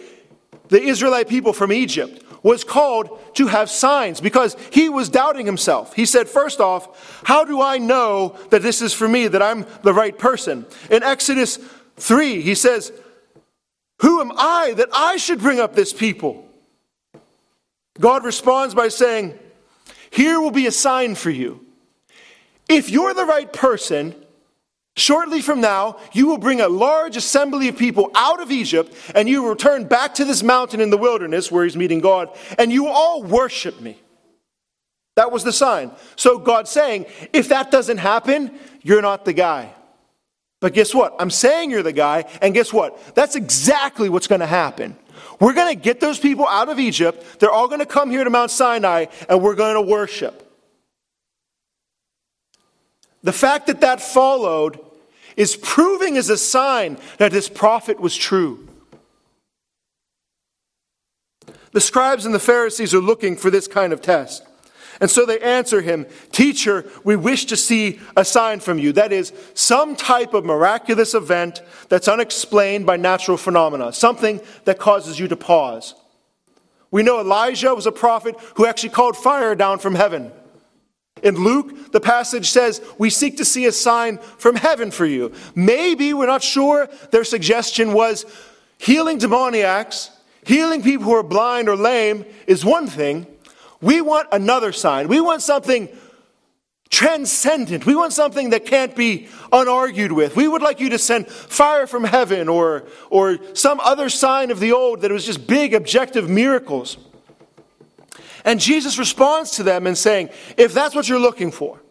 the 0.69 0.81
Israelite 0.81 1.27
people 1.27 1.51
from 1.51 1.73
Egypt, 1.73 2.23
was 2.41 2.63
called 2.63 3.19
to 3.35 3.47
have 3.47 3.69
signs 3.69 4.21
because 4.21 4.55
he 4.71 4.87
was 4.87 5.09
doubting 5.09 5.45
himself. 5.45 5.93
He 5.93 6.05
said, 6.05 6.29
First 6.29 6.61
off, 6.61 7.21
how 7.25 7.43
do 7.43 7.61
I 7.61 7.77
know 7.77 8.37
that 8.51 8.61
this 8.61 8.81
is 8.81 8.93
for 8.93 9.07
me, 9.07 9.27
that 9.27 9.41
I'm 9.41 9.65
the 9.83 9.93
right 9.93 10.17
person? 10.17 10.65
In 10.89 11.03
Exodus 11.03 11.59
3, 11.97 12.41
he 12.41 12.55
says, 12.55 12.93
Who 14.01 14.21
am 14.21 14.31
I 14.37 14.73
that 14.77 14.89
I 14.93 15.17
should 15.17 15.39
bring 15.39 15.59
up 15.59 15.75
this 15.75 15.91
people? 15.91 16.46
God 17.99 18.23
responds 18.23 18.73
by 18.73 18.87
saying, 18.89 19.37
Here 20.09 20.39
will 20.39 20.51
be 20.51 20.67
a 20.67 20.71
sign 20.71 21.15
for 21.15 21.29
you. 21.29 21.65
If 22.69 22.89
you're 22.89 23.13
the 23.13 23.25
right 23.25 23.51
person, 23.51 24.13
Shortly 24.97 25.43
from 25.43 25.61
now, 25.61 25.97
you 26.11 26.25
will 26.25 26.39
bring 26.39 26.59
a 26.59 26.67
large 26.67 27.17
assembly 27.17 27.67
of 27.67 27.77
people 27.77 28.09
out 28.15 28.41
of 28.41 28.49
Egypt, 28.49 28.91
and 29.13 29.29
you 29.29 29.43
will 29.43 29.51
return 29.51 29.85
back 29.85 30.15
to 30.15 30.25
this 30.25 30.41
mountain 30.41 30.81
in 30.81 30.89
the 30.89 30.97
wilderness 30.97 31.51
where 31.51 31.65
he's 31.65 31.77
meeting 31.77 31.99
God, 31.99 32.35
and 32.57 32.71
you 32.73 32.87
all 32.87 33.21
worship 33.21 33.79
me. 33.79 34.01
That 35.15 35.31
was 35.31 35.43
the 35.43 35.53
sign. 35.53 35.91
So 36.15 36.39
God's 36.39 36.71
saying, 36.71 37.05
if 37.31 37.49
that 37.49 37.69
doesn't 37.69 37.99
happen, 37.99 38.57
you're 38.81 39.03
not 39.03 39.23
the 39.23 39.33
guy. 39.33 39.71
But 40.61 40.73
guess 40.73 40.95
what? 40.95 41.15
I'm 41.19 41.29
saying 41.29 41.69
you're 41.69 41.83
the 41.83 41.93
guy, 41.93 42.25
and 42.41 42.55
guess 42.55 42.73
what? 42.73 43.13
That's 43.13 43.35
exactly 43.35 44.09
what's 44.09 44.27
going 44.27 44.41
to 44.41 44.47
happen. 44.47 44.97
We're 45.39 45.53
going 45.53 45.75
to 45.75 45.81
get 45.81 45.99
those 45.99 46.19
people 46.19 46.47
out 46.47 46.69
of 46.69 46.79
Egypt. 46.79 47.39
They're 47.39 47.51
all 47.51 47.67
going 47.67 47.79
to 47.79 47.85
come 47.85 48.09
here 48.09 48.23
to 48.23 48.29
Mount 48.29 48.51
Sinai, 48.51 49.05
and 49.29 49.41
we're 49.41 49.55
going 49.55 49.75
to 49.75 49.81
worship. 49.81 50.43
The 53.23 53.33
fact 53.33 53.67
that 53.67 53.81
that 53.81 54.01
followed 54.01 54.79
is 55.35 55.55
proving 55.55 56.17
as 56.17 56.29
a 56.29 56.37
sign 56.37 56.97
that 57.17 57.31
this 57.31 57.49
prophet 57.49 57.99
was 57.99 58.15
true. 58.15 58.67
The 61.71 61.81
scribes 61.81 62.25
and 62.25 62.33
the 62.33 62.39
Pharisees 62.39 62.93
are 62.93 63.01
looking 63.01 63.35
for 63.35 63.51
this 63.51 63.67
kind 63.67 63.93
of 63.93 64.01
test. 64.01 64.46
And 64.99 65.09
so 65.09 65.25
they 65.25 65.39
answer 65.39 65.81
him, 65.81 66.05
Teacher, 66.31 66.89
we 67.03 67.15
wish 67.15 67.45
to 67.45 67.57
see 67.57 67.99
a 68.15 68.25
sign 68.25 68.59
from 68.59 68.79
you. 68.79 68.91
That 68.93 69.11
is, 69.11 69.31
some 69.53 69.95
type 69.95 70.33
of 70.33 70.45
miraculous 70.45 71.13
event 71.13 71.61
that's 71.89 72.07
unexplained 72.07 72.85
by 72.85 72.97
natural 72.97 73.37
phenomena, 73.37 73.93
something 73.93 74.41
that 74.65 74.79
causes 74.79 75.19
you 75.19 75.27
to 75.27 75.35
pause. 75.35 75.93
We 76.89 77.03
know 77.03 77.19
Elijah 77.19 77.75
was 77.75 77.85
a 77.85 77.91
prophet 77.91 78.35
who 78.55 78.65
actually 78.65 78.89
called 78.89 79.17
fire 79.17 79.55
down 79.55 79.79
from 79.79 79.95
heaven. 79.95 80.31
In 81.23 81.35
Luke, 81.35 81.91
the 81.91 81.99
passage 81.99 82.49
says, 82.49 82.81
We 82.97 83.09
seek 83.09 83.37
to 83.37 83.45
see 83.45 83.65
a 83.65 83.71
sign 83.71 84.17
from 84.17 84.55
heaven 84.55 84.91
for 84.91 85.05
you. 85.05 85.31
Maybe, 85.55 86.13
we're 86.13 86.27
not 86.27 86.43
sure, 86.43 86.87
their 87.11 87.23
suggestion 87.23 87.93
was 87.93 88.25
healing 88.77 89.17
demoniacs, 89.17 90.11
healing 90.45 90.81
people 90.81 91.05
who 91.05 91.13
are 91.13 91.23
blind 91.23 91.69
or 91.69 91.75
lame 91.75 92.25
is 92.45 92.63
one 92.63 92.87
thing. 92.87 93.27
We 93.81 94.01
want 94.01 94.29
another 94.31 94.71
sign. 94.71 95.07
We 95.07 95.21
want 95.21 95.41
something 95.41 95.89
transcendent. 96.89 97.85
We 97.85 97.95
want 97.95 98.13
something 98.13 98.51
that 98.51 98.65
can't 98.65 98.95
be 98.95 99.27
unargued 99.51 100.11
with. 100.11 100.35
We 100.35 100.47
would 100.47 100.61
like 100.61 100.79
you 100.79 100.89
to 100.89 100.97
send 100.97 101.27
fire 101.27 101.85
from 101.85 102.03
heaven 102.03 102.47
or, 102.47 102.85
or 103.09 103.39
some 103.55 103.79
other 103.81 104.09
sign 104.09 104.51
of 104.51 104.59
the 104.59 104.71
old 104.71 105.01
that 105.01 105.11
was 105.11 105.25
just 105.25 105.47
big, 105.47 105.73
objective 105.73 106.29
miracles. 106.29 106.97
And 108.45 108.59
Jesus 108.59 108.97
responds 108.97 109.51
to 109.51 109.63
them 109.63 109.85
in 109.85 109.95
saying, 109.95 110.29
if 110.55 110.73
that's 110.73 110.95
what 110.95 111.09
you're 111.09 111.19
looking 111.19 111.51
for, 111.51 111.81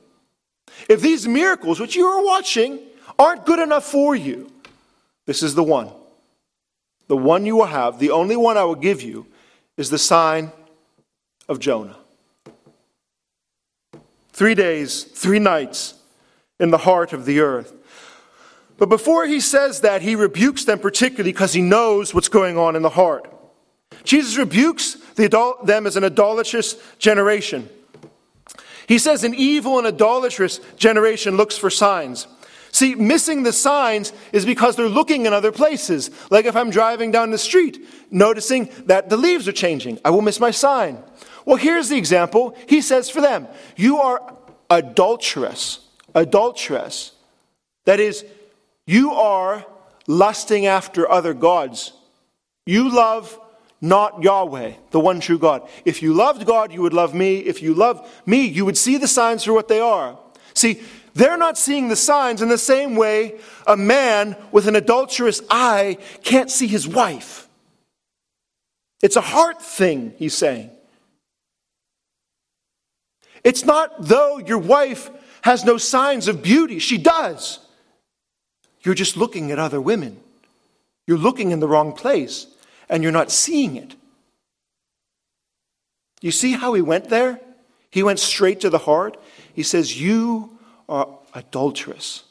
if 0.88 1.00
these 1.00 1.28
miracles, 1.28 1.78
which 1.78 1.94
you 1.94 2.06
are 2.06 2.24
watching, 2.24 2.80
aren't 3.18 3.44
good 3.44 3.58
enough 3.58 3.84
for 3.84 4.16
you, 4.16 4.50
this 5.26 5.42
is 5.42 5.54
the 5.54 5.62
one. 5.62 5.90
The 7.08 7.16
one 7.16 7.46
you 7.46 7.56
will 7.56 7.66
have, 7.66 7.98
the 7.98 8.10
only 8.10 8.36
one 8.36 8.56
I 8.56 8.64
will 8.64 8.74
give 8.74 9.02
you, 9.02 9.26
is 9.76 9.90
the 9.90 9.98
sign 9.98 10.50
of 11.48 11.58
Jonah. 11.58 11.96
Three 14.32 14.54
days, 14.54 15.04
three 15.04 15.38
nights 15.38 15.94
in 16.60 16.70
the 16.70 16.78
heart 16.78 17.12
of 17.12 17.24
the 17.24 17.40
earth. 17.40 17.72
But 18.78 18.88
before 18.88 19.26
he 19.26 19.40
says 19.40 19.80
that, 19.80 20.02
he 20.02 20.14
rebukes 20.14 20.64
them 20.64 20.78
particularly 20.78 21.32
because 21.32 21.54
he 21.54 21.62
knows 21.62 22.12
what's 22.12 22.28
going 22.28 22.58
on 22.58 22.76
in 22.76 22.82
the 22.82 22.90
heart. 22.90 23.32
Jesus 24.04 24.36
rebukes 24.36 24.94
the, 25.14 25.54
them 25.64 25.86
as 25.86 25.96
an 25.96 26.04
idolatrous 26.04 26.76
generation. 26.98 27.68
He 28.86 28.98
says, 28.98 29.24
An 29.24 29.34
evil 29.34 29.78
and 29.78 29.86
idolatrous 29.86 30.60
generation 30.76 31.36
looks 31.36 31.56
for 31.56 31.70
signs. 31.70 32.26
See, 32.72 32.94
missing 32.94 33.42
the 33.42 33.54
signs 33.54 34.12
is 34.32 34.44
because 34.44 34.76
they're 34.76 34.86
looking 34.86 35.24
in 35.24 35.32
other 35.32 35.50
places. 35.50 36.10
Like 36.30 36.44
if 36.44 36.54
I'm 36.54 36.68
driving 36.68 37.10
down 37.10 37.30
the 37.30 37.38
street, 37.38 37.82
noticing 38.10 38.68
that 38.84 39.08
the 39.08 39.16
leaves 39.16 39.48
are 39.48 39.52
changing, 39.52 39.98
I 40.04 40.10
will 40.10 40.20
miss 40.20 40.38
my 40.38 40.50
sign. 40.50 41.02
Well, 41.46 41.56
here's 41.56 41.88
the 41.88 41.96
example. 41.96 42.54
He 42.68 42.82
says 42.82 43.08
for 43.08 43.22
them, 43.22 43.48
You 43.76 43.98
are 43.98 44.34
adulterous. 44.68 45.80
Adulterous. 46.14 47.12
That 47.86 48.00
is, 48.00 48.26
you 48.86 49.12
are 49.12 49.64
lusting 50.06 50.66
after 50.66 51.10
other 51.10 51.32
gods. 51.32 51.92
You 52.66 52.90
love 52.90 53.40
not 53.80 54.22
Yahweh, 54.22 54.72
the 54.90 55.00
one 55.00 55.20
true 55.20 55.38
God. 55.38 55.68
If 55.84 56.02
you 56.02 56.14
loved 56.14 56.46
God, 56.46 56.72
you 56.72 56.82
would 56.82 56.94
love 56.94 57.14
me. 57.14 57.38
If 57.38 57.62
you 57.62 57.74
love 57.74 58.10
me, 58.26 58.44
you 58.46 58.64
would 58.64 58.76
see 58.76 58.96
the 58.96 59.08
signs 59.08 59.44
for 59.44 59.52
what 59.52 59.68
they 59.68 59.80
are. 59.80 60.18
See, 60.54 60.82
they're 61.14 61.36
not 61.36 61.56
seeing 61.56 61.88
the 61.88 61.96
signs 61.96 62.42
in 62.42 62.48
the 62.48 62.58
same 62.58 62.96
way 62.96 63.38
a 63.66 63.76
man 63.76 64.36
with 64.50 64.66
an 64.66 64.76
adulterous 64.76 65.40
eye 65.48 65.98
can't 66.24 66.50
see 66.50 66.66
his 66.66 66.88
wife. 66.88 67.48
It's 69.02 69.16
a 69.16 69.20
heart 69.20 69.62
thing, 69.62 70.14
he's 70.16 70.34
saying. 70.34 70.70
It's 73.46 73.64
not 73.64 73.94
though 74.00 74.38
your 74.38 74.58
wife 74.58 75.08
has 75.42 75.64
no 75.64 75.78
signs 75.78 76.26
of 76.26 76.42
beauty, 76.42 76.80
she 76.80 76.98
does. 76.98 77.60
You're 78.82 78.96
just 78.96 79.16
looking 79.16 79.52
at 79.52 79.60
other 79.60 79.80
women. 79.80 80.18
You're 81.06 81.16
looking 81.16 81.52
in 81.52 81.60
the 81.60 81.68
wrong 81.68 81.92
place. 81.92 82.48
and 82.88 83.02
you're 83.02 83.10
not 83.10 83.32
seeing 83.32 83.74
it. 83.74 83.96
You 86.20 86.30
see 86.30 86.52
how 86.52 86.74
he 86.74 86.82
went 86.82 87.08
there? 87.08 87.40
He 87.90 88.04
went 88.04 88.20
straight 88.20 88.60
to 88.60 88.70
the 88.70 88.78
heart. 88.78 89.16
He 89.54 89.64
says, 89.64 90.00
You 90.00 90.56
are 90.88 91.08
adulterous. 91.34 92.22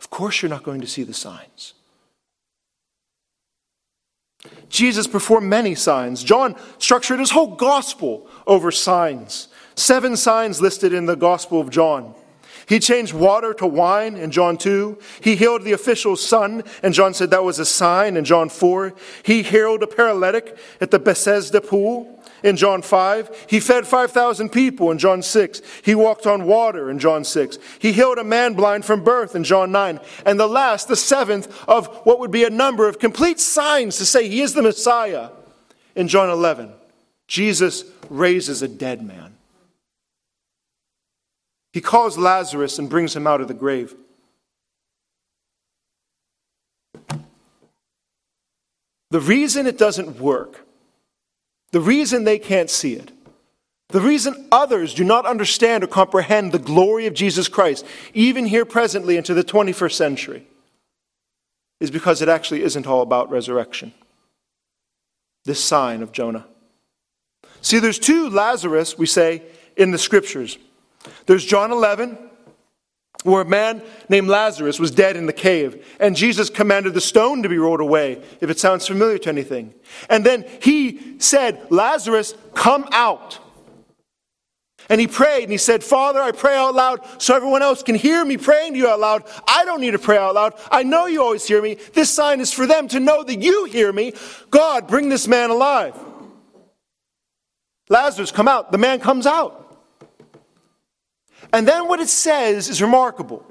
Of 0.00 0.10
course, 0.10 0.42
you're 0.42 0.50
not 0.50 0.64
going 0.64 0.80
to 0.80 0.88
see 0.88 1.04
the 1.04 1.14
signs. 1.14 1.74
Jesus 4.68 5.06
performed 5.06 5.48
many 5.48 5.76
signs. 5.76 6.24
John 6.24 6.56
structured 6.78 7.20
his 7.20 7.30
whole 7.30 7.54
gospel 7.54 8.26
over 8.48 8.72
signs. 8.72 9.46
Seven 9.74 10.16
signs 10.16 10.60
listed 10.60 10.92
in 10.92 11.06
the 11.06 11.16
Gospel 11.16 11.60
of 11.60 11.70
John. 11.70 12.14
He 12.66 12.78
changed 12.78 13.12
water 13.12 13.52
to 13.54 13.66
wine 13.66 14.16
in 14.16 14.30
John 14.30 14.56
2. 14.56 14.98
He 15.20 15.36
healed 15.36 15.62
the 15.62 15.72
official's 15.72 16.26
son, 16.26 16.62
and 16.82 16.94
John 16.94 17.12
said 17.12 17.30
that 17.30 17.44
was 17.44 17.58
a 17.58 17.64
sign 17.64 18.16
in 18.16 18.24
John 18.24 18.48
4. 18.48 18.94
He 19.22 19.42
healed 19.42 19.82
a 19.82 19.86
paralytic 19.86 20.56
at 20.80 20.90
the 20.90 20.98
Bethesda 20.98 21.60
pool 21.60 22.22
in 22.42 22.56
John 22.56 22.82
5. 22.82 23.46
He 23.48 23.60
fed 23.60 23.86
5,000 23.86 24.50
people 24.50 24.90
in 24.90 24.98
John 24.98 25.22
6. 25.22 25.62
He 25.82 25.94
walked 25.94 26.26
on 26.26 26.46
water 26.46 26.90
in 26.90 26.98
John 26.98 27.24
6. 27.24 27.58
He 27.78 27.92
healed 27.92 28.18
a 28.18 28.24
man 28.24 28.54
blind 28.54 28.84
from 28.84 29.04
birth 29.04 29.34
in 29.34 29.44
John 29.44 29.72
9. 29.72 30.00
And 30.24 30.40
the 30.40 30.46
last, 30.46 30.88
the 30.88 30.96
seventh, 30.96 31.48
of 31.68 31.88
what 32.04 32.18
would 32.20 32.30
be 32.30 32.44
a 32.44 32.50
number 32.50 32.88
of 32.88 32.98
complete 32.98 33.40
signs 33.40 33.96
to 33.98 34.06
say 34.06 34.28
he 34.28 34.40
is 34.40 34.54
the 34.54 34.62
Messiah 34.62 35.30
in 35.94 36.08
John 36.08 36.30
11. 36.30 36.72
Jesus 37.26 37.84
raises 38.08 38.62
a 38.62 38.68
dead 38.68 39.02
man. 39.02 39.33
He 41.74 41.80
calls 41.80 42.16
Lazarus 42.16 42.78
and 42.78 42.88
brings 42.88 43.16
him 43.16 43.26
out 43.26 43.40
of 43.40 43.48
the 43.48 43.52
grave. 43.52 43.96
The 49.10 49.18
reason 49.20 49.66
it 49.66 49.76
doesn't 49.76 50.20
work, 50.20 50.64
the 51.72 51.80
reason 51.80 52.22
they 52.22 52.38
can't 52.38 52.70
see 52.70 52.94
it, 52.94 53.10
the 53.88 54.00
reason 54.00 54.46
others 54.52 54.94
do 54.94 55.02
not 55.02 55.26
understand 55.26 55.82
or 55.82 55.88
comprehend 55.88 56.52
the 56.52 56.60
glory 56.60 57.08
of 57.08 57.14
Jesus 57.14 57.48
Christ, 57.48 57.84
even 58.12 58.46
here 58.46 58.64
presently 58.64 59.16
into 59.16 59.34
the 59.34 59.42
21st 59.42 59.94
century, 59.94 60.46
is 61.80 61.90
because 61.90 62.22
it 62.22 62.28
actually 62.28 62.62
isn't 62.62 62.86
all 62.86 63.02
about 63.02 63.30
resurrection. 63.30 63.92
This 65.44 65.62
sign 65.62 66.02
of 66.02 66.12
Jonah. 66.12 66.46
See, 67.62 67.80
there's 67.80 67.98
two 67.98 68.30
Lazarus, 68.30 68.96
we 68.96 69.06
say, 69.06 69.42
in 69.76 69.90
the 69.90 69.98
scriptures. 69.98 70.56
There's 71.26 71.44
John 71.44 71.72
11, 71.72 72.18
where 73.24 73.42
a 73.42 73.46
man 73.46 73.82
named 74.08 74.28
Lazarus 74.28 74.78
was 74.78 74.90
dead 74.90 75.16
in 75.16 75.26
the 75.26 75.32
cave, 75.32 75.84
and 75.98 76.14
Jesus 76.14 76.50
commanded 76.50 76.94
the 76.94 77.00
stone 77.00 77.42
to 77.42 77.48
be 77.48 77.58
rolled 77.58 77.80
away, 77.80 78.22
if 78.40 78.50
it 78.50 78.58
sounds 78.58 78.86
familiar 78.86 79.18
to 79.18 79.28
anything. 79.30 79.74
And 80.10 80.24
then 80.24 80.44
he 80.60 81.18
said, 81.18 81.66
Lazarus, 81.70 82.34
come 82.54 82.86
out. 82.92 83.38
And 84.90 85.00
he 85.00 85.06
prayed 85.06 85.44
and 85.44 85.52
he 85.52 85.58
said, 85.58 85.82
Father, 85.82 86.20
I 86.20 86.32
pray 86.32 86.56
out 86.56 86.74
loud 86.74 87.00
so 87.16 87.34
everyone 87.34 87.62
else 87.62 87.82
can 87.82 87.94
hear 87.94 88.22
me 88.22 88.36
praying 88.36 88.74
to 88.74 88.78
you 88.78 88.88
out 88.88 89.00
loud. 89.00 89.24
I 89.48 89.64
don't 89.64 89.80
need 89.80 89.92
to 89.92 89.98
pray 89.98 90.18
out 90.18 90.34
loud. 90.34 90.60
I 90.70 90.82
know 90.82 91.06
you 91.06 91.22
always 91.22 91.46
hear 91.46 91.62
me. 91.62 91.78
This 91.94 92.10
sign 92.10 92.40
is 92.40 92.52
for 92.52 92.66
them 92.66 92.88
to 92.88 93.00
know 93.00 93.22
that 93.22 93.40
you 93.40 93.64
hear 93.64 93.90
me. 93.92 94.12
God, 94.50 94.86
bring 94.86 95.08
this 95.08 95.26
man 95.26 95.48
alive. 95.48 95.98
Lazarus, 97.88 98.30
come 98.30 98.48
out. 98.48 98.72
The 98.72 98.78
man 98.78 99.00
comes 99.00 99.26
out. 99.26 99.63
And 101.52 101.66
then 101.68 101.88
what 101.88 102.00
it 102.00 102.08
says 102.08 102.68
is 102.68 102.82
remarkable. 102.82 103.44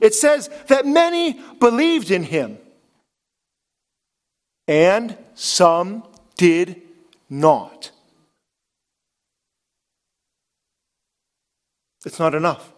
It 0.00 0.14
says 0.14 0.50
that 0.68 0.86
many 0.86 1.40
believed 1.60 2.10
in 2.10 2.24
him, 2.24 2.58
and 4.66 5.16
some 5.34 6.04
did 6.36 6.80
not. 7.28 7.90
It's 12.04 12.18
not 12.18 12.34
enough. 12.34 12.72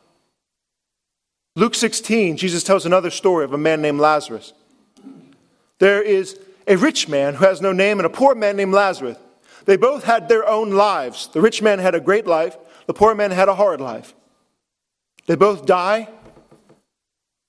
Luke 1.56 1.74
16, 1.74 2.36
Jesus 2.36 2.64
tells 2.64 2.84
another 2.84 3.10
story 3.10 3.44
of 3.44 3.52
a 3.52 3.58
man 3.58 3.80
named 3.80 4.00
Lazarus. 4.00 4.52
There 5.78 6.02
is 6.02 6.38
a 6.66 6.76
rich 6.76 7.08
man 7.08 7.34
who 7.34 7.44
has 7.44 7.60
no 7.60 7.72
name 7.72 7.98
and 7.98 8.06
a 8.06 8.10
poor 8.10 8.34
man 8.34 8.56
named 8.56 8.74
Lazarus. 8.74 9.16
They 9.64 9.76
both 9.76 10.04
had 10.04 10.28
their 10.28 10.46
own 10.48 10.70
lives. 10.72 11.28
The 11.28 11.40
rich 11.40 11.62
man 11.62 11.78
had 11.78 11.94
a 11.94 12.00
great 12.00 12.26
life, 12.26 12.56
the 12.86 12.94
poor 12.94 13.14
man 13.14 13.30
had 13.30 13.48
a 13.48 13.54
hard 13.54 13.80
life. 13.80 14.14
They 15.26 15.34
both 15.34 15.66
die. 15.66 16.08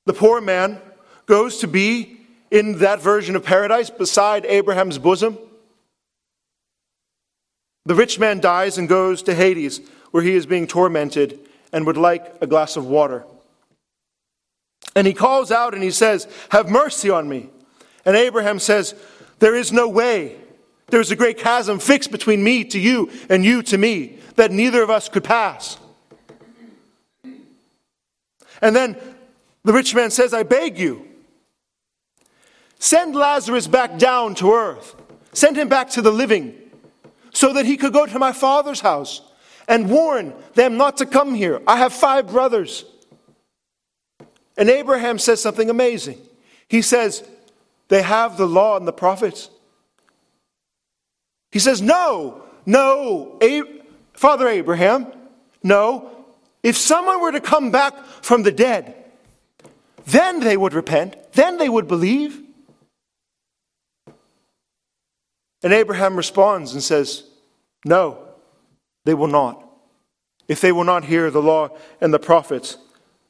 The 0.05 0.13
poor 0.13 0.41
man 0.41 0.79
goes 1.25 1.57
to 1.59 1.67
be 1.67 2.19
in 2.51 2.79
that 2.79 3.01
version 3.01 3.35
of 3.35 3.43
paradise 3.43 3.89
beside 3.89 4.45
Abraham's 4.45 4.97
bosom. 4.97 5.37
The 7.85 7.95
rich 7.95 8.17
man 8.19 8.39
dies 8.39 8.77
and 8.77 8.89
goes 8.89 9.23
to 9.23 9.35
Hades, 9.35 9.81
where 10.11 10.23
he 10.23 10.35
is 10.35 10.45
being 10.45 10.67
tormented 10.67 11.39
and 11.71 11.85
would 11.85 11.97
like 11.97 12.35
a 12.41 12.47
glass 12.47 12.77
of 12.77 12.85
water. 12.85 13.25
And 14.95 15.05
he 15.05 15.13
calls 15.13 15.51
out 15.51 15.73
and 15.73 15.83
he 15.83 15.91
says, 15.91 16.27
Have 16.49 16.69
mercy 16.69 17.09
on 17.09 17.27
me. 17.27 17.49
And 18.05 18.15
Abraham 18.15 18.59
says, 18.59 18.95
There 19.39 19.55
is 19.55 19.71
no 19.71 19.89
way. 19.89 20.37
There's 20.87 21.11
a 21.11 21.15
great 21.15 21.37
chasm 21.37 21.79
fixed 21.79 22.11
between 22.11 22.43
me 22.43 22.63
to 22.65 22.79
you 22.79 23.11
and 23.29 23.43
you 23.43 23.63
to 23.63 23.77
me 23.77 24.19
that 24.35 24.51
neither 24.51 24.81
of 24.83 24.89
us 24.89 25.09
could 25.09 25.23
pass. 25.23 25.77
And 28.61 28.75
then 28.75 28.97
the 29.63 29.73
rich 29.73 29.95
man 29.95 30.11
says, 30.11 30.33
I 30.33 30.43
beg 30.43 30.77
you, 30.77 31.07
send 32.79 33.15
Lazarus 33.15 33.67
back 33.67 33.97
down 33.97 34.35
to 34.35 34.53
earth. 34.53 34.95
Send 35.35 35.57
him 35.57 35.67
back 35.67 35.89
to 35.91 36.01
the 36.01 36.11
living 36.11 36.55
so 37.33 37.51
that 37.53 37.65
he 37.65 37.75
could 37.75 37.91
go 37.91 38.05
to 38.05 38.17
my 38.17 38.31
father's 38.31 38.79
house 38.79 39.21
and 39.67 39.89
warn 39.89 40.33
them 40.53 40.77
not 40.77 40.97
to 40.97 41.05
come 41.05 41.33
here. 41.33 41.61
I 41.67 41.75
have 41.75 41.91
five 41.91 42.27
brothers. 42.27 42.85
And 44.57 44.69
Abraham 44.69 45.19
says 45.19 45.41
something 45.41 45.69
amazing. 45.69 46.19
He 46.69 46.81
says, 46.81 47.27
They 47.89 48.01
have 48.01 48.37
the 48.37 48.47
law 48.47 48.77
and 48.77 48.87
the 48.87 48.93
prophets. 48.93 49.49
He 51.51 51.59
says, 51.59 51.81
No, 51.81 52.43
no, 52.65 53.37
Father 54.13 54.47
Abraham, 54.47 55.07
no, 55.61 56.14
if 56.65 56.75
someone 56.75 57.21
were 57.21 57.31
to 57.31 57.39
come 57.39 57.69
back 57.69 57.95
from 58.23 58.41
the 58.41 58.51
dead, 58.51 58.95
then 60.07 60.39
they 60.39 60.57
would 60.57 60.73
repent, 60.73 61.15
then 61.33 61.57
they 61.57 61.69
would 61.69 61.87
believe. 61.87 62.41
And 65.61 65.71
Abraham 65.71 66.17
responds 66.17 66.73
and 66.73 66.81
says, 66.81 67.23
No, 67.85 68.17
they 69.03 69.13
will 69.13 69.27
not. 69.27 69.63
If 70.47 70.59
they 70.59 70.71
will 70.71 70.83
not 70.83 71.03
hear 71.03 71.29
the 71.29 71.41
law 71.41 71.69
and 72.01 72.11
the 72.11 72.17
prophets, 72.17 72.77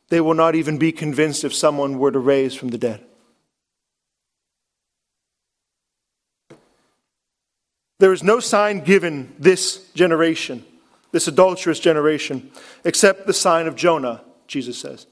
they 0.07 0.21
will 0.21 0.33
not 0.33 0.55
even 0.55 0.77
be 0.77 0.93
convinced 0.93 1.43
if 1.43 1.53
someone 1.53 1.99
were 1.99 2.11
to 2.11 2.19
raise 2.19 2.55
from 2.55 2.69
the 2.69 2.77
dead. 2.77 3.03
There 7.99 8.13
is 8.13 8.23
no 8.23 8.39
sign 8.39 8.79
given 8.79 9.35
this 9.37 9.91
generation 9.91 10.65
this 11.15 11.29
adulterous 11.29 11.79
generation, 11.79 12.51
except 12.83 13.25
the 13.25 13.31
sign 13.31 13.67
of 13.67 13.75
Jonah, 13.77 14.21
Jesus 14.47 14.77
says. 14.77 15.07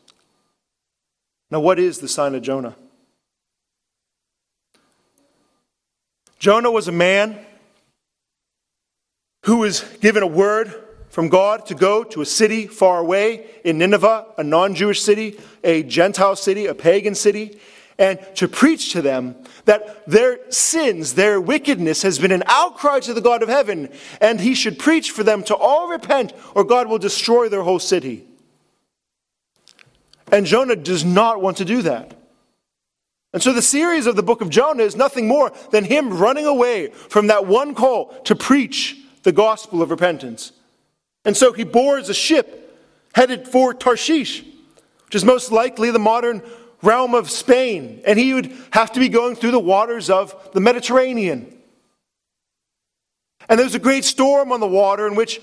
Now, 1.50 1.62
what 1.62 1.80
is 1.80 2.00
the 2.00 2.10
sign 2.10 2.36
of 2.36 2.42
Jonah? 2.42 2.76
Jonah 6.40 6.70
was 6.70 6.90
a 6.90 6.92
man 6.92 7.40
who 9.46 9.60
was 9.60 9.80
given 10.02 10.24
a 10.24 10.28
word 10.28 10.76
from 11.08 11.30
God 11.30 11.68
to 11.68 11.74
go 11.74 12.04
to 12.04 12.20
a 12.20 12.26
city 12.26 12.68
far 12.68 13.00
away 13.00 13.46
in 13.64 13.78
Nineveh, 13.78 14.26
a 14.38 14.44
non 14.44 14.76
Jewish 14.76 15.02
city, 15.02 15.40
a 15.64 15.84
Gentile 15.84 16.36
city, 16.36 16.66
a 16.66 16.76
pagan 16.76 17.16
city, 17.16 17.58
and 17.98 18.20
to 18.36 18.48
preach 18.48 18.92
to 18.94 19.02
them 19.02 19.36
that 19.66 20.06
their 20.06 20.40
sins, 20.52 21.14
their 21.14 21.40
wickedness 21.40 22.02
has 22.02 22.20
been 22.20 22.32
an 22.32 22.44
outcry 22.46 23.00
to 23.02 23.14
the 23.14 23.22
God 23.22 23.44
of 23.44 23.50
heaven, 23.50 23.90
and 24.20 24.40
he 24.40 24.56
should 24.56 24.80
preach 24.80 25.12
for 25.12 25.24
them 25.24 25.44
to 25.44 25.56
all 25.56 25.90
repent, 25.90 26.34
or 26.56 26.64
God 26.64 26.88
will 26.88 26.98
destroy 26.98 27.50
their 27.50 27.64
whole 27.64 27.80
city. 27.80 28.26
And 30.32 30.46
Jonah 30.46 30.76
does 30.76 31.06
not 31.06 31.42
want 31.42 31.58
to 31.58 31.66
do 31.66 31.84
that. 31.84 32.18
And 33.34 33.42
so 33.42 33.52
the 33.52 33.62
series 33.62 34.06
of 34.06 34.16
the 34.16 34.24
book 34.24 34.42
of 34.42 34.50
Jonah 34.50 34.84
is 34.84 34.96
nothing 34.96 35.28
more 35.28 35.52
than 35.72 35.86
him 35.86 36.18
running 36.18 36.46
away 36.46 36.90
from 36.90 37.28
that 37.28 37.48
one 37.48 37.74
call 37.74 38.08
to 38.24 38.36
preach 38.36 38.98
the 39.24 39.32
gospel 39.32 39.82
of 39.82 39.90
repentance. 39.90 40.52
And 41.26 41.36
so 41.36 41.52
he 41.54 41.64
boards 41.64 42.10
a 42.10 42.14
ship 42.14 42.60
headed 43.16 43.48
for 43.48 43.74
Tarshish, 43.74 44.44
which 45.06 45.16
is 45.16 45.26
most 45.26 45.52
likely 45.52 45.90
the 45.90 46.00
modern 46.00 46.42
realm 46.84 47.16
of 47.16 47.32
Spain, 47.32 48.02
and 48.06 48.20
he 48.20 48.34
would 48.34 48.54
have 48.72 48.92
to 48.92 49.00
be 49.00 49.10
going 49.10 49.36
through 49.36 49.52
the 49.52 49.60
waters 49.60 50.10
of 50.10 50.36
the 50.54 50.60
Mediterranean. 50.60 51.58
And 53.50 53.58
there 53.58 53.66
was 53.66 53.76
a 53.76 53.80
great 53.80 54.06
storm 54.06 54.52
on 54.52 54.60
the 54.60 54.68
water 54.68 55.08
in 55.08 55.16
which 55.16 55.42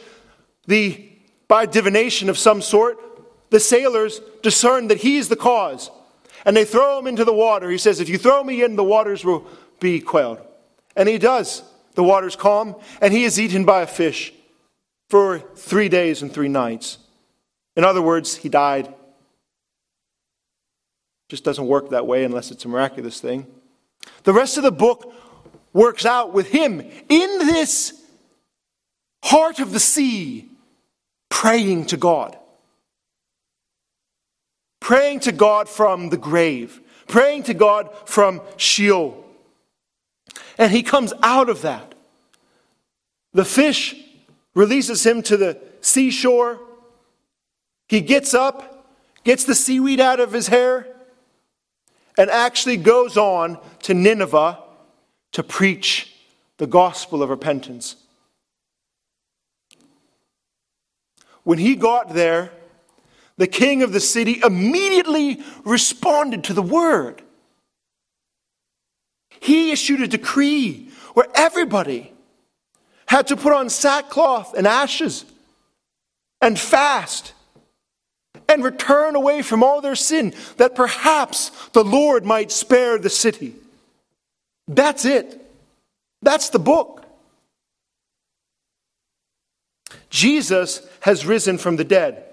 the, 0.66 1.08
by 1.48 1.66
divination 1.66 2.28
of 2.28 2.38
some 2.38 2.62
sort, 2.62 2.98
the 3.50 3.60
sailors 3.60 4.20
discern 4.42 4.88
that 4.88 4.98
he's 4.98 5.28
the 5.28 5.36
cause. 5.36 5.90
And 6.44 6.56
they 6.56 6.64
throw 6.64 6.98
him 6.98 7.06
into 7.06 7.24
the 7.24 7.34
water. 7.34 7.68
He 7.68 7.78
says, 7.78 8.00
If 8.00 8.08
you 8.08 8.16
throw 8.16 8.42
me 8.42 8.62
in, 8.62 8.76
the 8.76 8.84
waters 8.84 9.24
will 9.24 9.46
be 9.78 10.00
quelled. 10.00 10.40
And 10.96 11.08
he 11.08 11.18
does. 11.18 11.62
The 11.94 12.04
water's 12.04 12.36
calm, 12.36 12.76
and 13.00 13.12
he 13.12 13.24
is 13.24 13.38
eaten 13.38 13.64
by 13.64 13.82
a 13.82 13.86
fish 13.86 14.32
for 15.08 15.40
three 15.40 15.88
days 15.88 16.22
and 16.22 16.32
three 16.32 16.48
nights. 16.48 16.98
In 17.76 17.84
other 17.84 18.00
words, 18.00 18.36
he 18.36 18.48
died. 18.48 18.94
Just 21.30 21.44
doesn't 21.44 21.68
work 21.68 21.90
that 21.90 22.08
way 22.08 22.24
unless 22.24 22.50
it's 22.50 22.64
a 22.64 22.68
miraculous 22.68 23.20
thing. 23.20 23.46
The 24.24 24.32
rest 24.32 24.56
of 24.56 24.64
the 24.64 24.72
book 24.72 25.14
works 25.72 26.04
out 26.04 26.32
with 26.32 26.48
him 26.48 26.80
in 26.80 27.38
this 27.38 28.02
heart 29.22 29.60
of 29.60 29.70
the 29.70 29.78
sea, 29.78 30.48
praying 31.28 31.86
to 31.86 31.96
God. 31.96 32.36
Praying 34.80 35.20
to 35.20 35.30
God 35.30 35.68
from 35.68 36.08
the 36.08 36.16
grave, 36.16 36.80
praying 37.06 37.44
to 37.44 37.54
God 37.54 37.88
from 38.06 38.40
Sheol. 38.56 39.24
And 40.58 40.72
he 40.72 40.82
comes 40.82 41.12
out 41.22 41.48
of 41.48 41.62
that. 41.62 41.94
The 43.34 43.44
fish 43.44 43.94
releases 44.56 45.06
him 45.06 45.22
to 45.22 45.36
the 45.36 45.60
seashore. 45.80 46.58
He 47.88 48.00
gets 48.00 48.34
up, 48.34 48.84
gets 49.22 49.44
the 49.44 49.54
seaweed 49.54 50.00
out 50.00 50.18
of 50.18 50.32
his 50.32 50.48
hair, 50.48 50.88
and 52.18 52.30
actually 52.30 52.76
goes 52.76 53.16
on 53.16 53.58
to 53.82 53.94
Nineveh 53.94 54.58
to 55.32 55.42
preach 55.42 56.14
the 56.58 56.66
gospel 56.66 57.22
of 57.22 57.30
repentance. 57.30 57.96
When 61.44 61.58
he 61.58 61.74
got 61.74 62.14
there, 62.14 62.50
the 63.36 63.46
king 63.46 63.82
of 63.82 63.92
the 63.92 64.00
city 64.00 64.40
immediately 64.44 65.42
responded 65.64 66.44
to 66.44 66.52
the 66.52 66.62
word. 66.62 67.22
He 69.40 69.70
issued 69.70 70.02
a 70.02 70.08
decree 70.08 70.90
where 71.14 71.26
everybody 71.34 72.12
had 73.06 73.28
to 73.28 73.36
put 73.36 73.52
on 73.52 73.70
sackcloth 73.70 74.54
and 74.54 74.66
ashes 74.66 75.24
and 76.42 76.58
fast 76.58 77.32
and 78.50 78.64
return 78.64 79.14
away 79.14 79.42
from 79.42 79.62
all 79.62 79.80
their 79.80 79.94
sin, 79.94 80.34
that 80.56 80.74
perhaps 80.74 81.50
the 81.72 81.84
Lord 81.84 82.24
might 82.24 82.50
spare 82.50 82.98
the 82.98 83.08
city. 83.08 83.54
That's 84.66 85.04
it. 85.04 85.40
That's 86.20 86.50
the 86.50 86.58
book. 86.58 87.06
Jesus 90.10 90.86
has 91.00 91.24
risen 91.24 91.58
from 91.58 91.76
the 91.76 91.84
dead. 91.84 92.24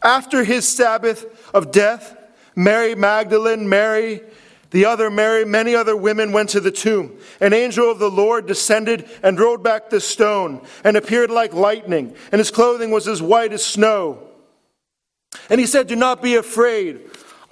After 0.00 0.44
his 0.44 0.66
Sabbath 0.68 1.26
of 1.52 1.72
death, 1.72 2.16
Mary 2.54 2.94
Magdalene, 2.94 3.68
Mary, 3.68 4.20
the 4.70 4.84
other 4.84 5.10
Mary, 5.10 5.44
many 5.44 5.74
other 5.74 5.96
women 5.96 6.32
went 6.32 6.50
to 6.50 6.60
the 6.60 6.70
tomb. 6.70 7.18
An 7.40 7.52
angel 7.52 7.90
of 7.90 7.98
the 7.98 8.10
Lord 8.10 8.46
descended 8.46 9.08
and 9.22 9.38
rolled 9.38 9.62
back 9.62 9.90
the 9.90 10.00
stone 10.00 10.64
and 10.84 10.96
appeared 10.96 11.30
like 11.30 11.52
lightning, 11.52 12.14
and 12.30 12.38
his 12.38 12.52
clothing 12.52 12.90
was 12.92 13.08
as 13.08 13.20
white 13.20 13.52
as 13.52 13.64
snow. 13.64 14.28
And 15.48 15.60
he 15.60 15.66
said, 15.66 15.86
Do 15.86 15.96
not 15.96 16.22
be 16.22 16.36
afraid. 16.36 17.00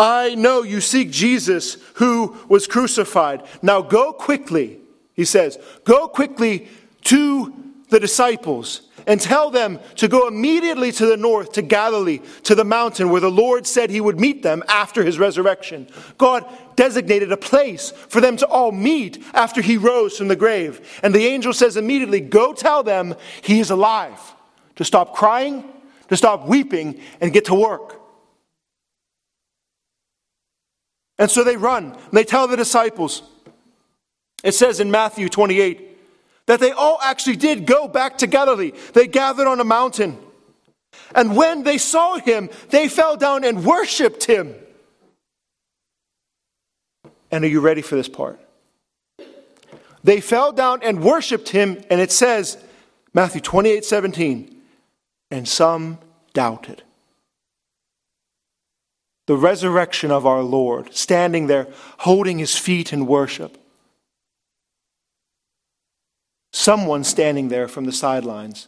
I 0.00 0.34
know 0.34 0.62
you 0.62 0.80
seek 0.80 1.10
Jesus 1.10 1.76
who 1.94 2.34
was 2.48 2.66
crucified. 2.66 3.42
Now 3.60 3.82
go 3.82 4.14
quickly, 4.14 4.80
he 5.14 5.26
says, 5.26 5.58
go 5.84 6.08
quickly 6.08 6.68
to 7.04 7.52
the 7.90 8.00
disciples 8.00 8.80
and 9.06 9.20
tell 9.20 9.50
them 9.50 9.78
to 9.96 10.08
go 10.08 10.26
immediately 10.26 10.90
to 10.92 11.04
the 11.04 11.18
north, 11.18 11.52
to 11.52 11.62
Galilee, 11.62 12.20
to 12.44 12.54
the 12.54 12.64
mountain 12.64 13.10
where 13.10 13.20
the 13.20 13.30
Lord 13.30 13.66
said 13.66 13.90
he 13.90 14.00
would 14.00 14.18
meet 14.18 14.42
them 14.42 14.62
after 14.68 15.04
his 15.04 15.18
resurrection. 15.18 15.86
God 16.16 16.46
designated 16.76 17.30
a 17.30 17.36
place 17.36 17.90
for 17.90 18.22
them 18.22 18.38
to 18.38 18.46
all 18.46 18.72
meet 18.72 19.22
after 19.34 19.60
he 19.60 19.76
rose 19.76 20.16
from 20.16 20.28
the 20.28 20.36
grave. 20.36 20.98
And 21.02 21.14
the 21.14 21.26
angel 21.26 21.52
says 21.52 21.76
immediately, 21.76 22.20
Go 22.20 22.54
tell 22.54 22.82
them 22.82 23.14
he 23.42 23.60
is 23.60 23.70
alive, 23.70 24.18
to 24.76 24.84
stop 24.84 25.14
crying 25.14 25.64
to 26.10 26.16
stop 26.16 26.46
weeping 26.46 27.00
and 27.20 27.32
get 27.32 27.46
to 27.46 27.54
work. 27.54 27.98
And 31.18 31.30
so 31.30 31.44
they 31.44 31.56
run. 31.56 31.92
And 31.92 32.12
they 32.12 32.24
tell 32.24 32.46
the 32.48 32.56
disciples. 32.56 33.22
It 34.42 34.52
says 34.52 34.80
in 34.80 34.90
Matthew 34.90 35.28
28 35.28 35.86
that 36.46 36.60
they 36.60 36.72
all 36.72 36.98
actually 37.02 37.36
did 37.36 37.64
go 37.64 37.86
back 37.88 38.18
to 38.18 38.26
Galilee. 38.26 38.72
They 38.92 39.06
gathered 39.06 39.46
on 39.46 39.60
a 39.60 39.64
mountain. 39.64 40.18
And 41.14 41.36
when 41.36 41.62
they 41.62 41.78
saw 41.78 42.16
him, 42.18 42.50
they 42.70 42.88
fell 42.88 43.16
down 43.16 43.44
and 43.44 43.64
worshiped 43.64 44.24
him. 44.24 44.54
And 47.30 47.44
are 47.44 47.48
you 47.48 47.60
ready 47.60 47.82
for 47.82 47.94
this 47.94 48.08
part? 48.08 48.40
They 50.02 50.20
fell 50.20 50.50
down 50.50 50.82
and 50.82 51.04
worshiped 51.04 51.50
him, 51.50 51.80
and 51.90 52.00
it 52.00 52.10
says, 52.10 52.56
Matthew 53.12 53.40
28 53.40 53.84
17, 53.84 54.59
and 55.30 55.46
some 55.48 55.98
doubted. 56.32 56.82
The 59.26 59.36
resurrection 59.36 60.10
of 60.10 60.26
our 60.26 60.42
Lord, 60.42 60.92
standing 60.94 61.46
there, 61.46 61.68
holding 61.98 62.38
his 62.38 62.56
feet 62.56 62.92
in 62.92 63.06
worship. 63.06 63.56
Someone 66.52 67.04
standing 67.04 67.48
there 67.48 67.68
from 67.68 67.84
the 67.84 67.92
sidelines, 67.92 68.66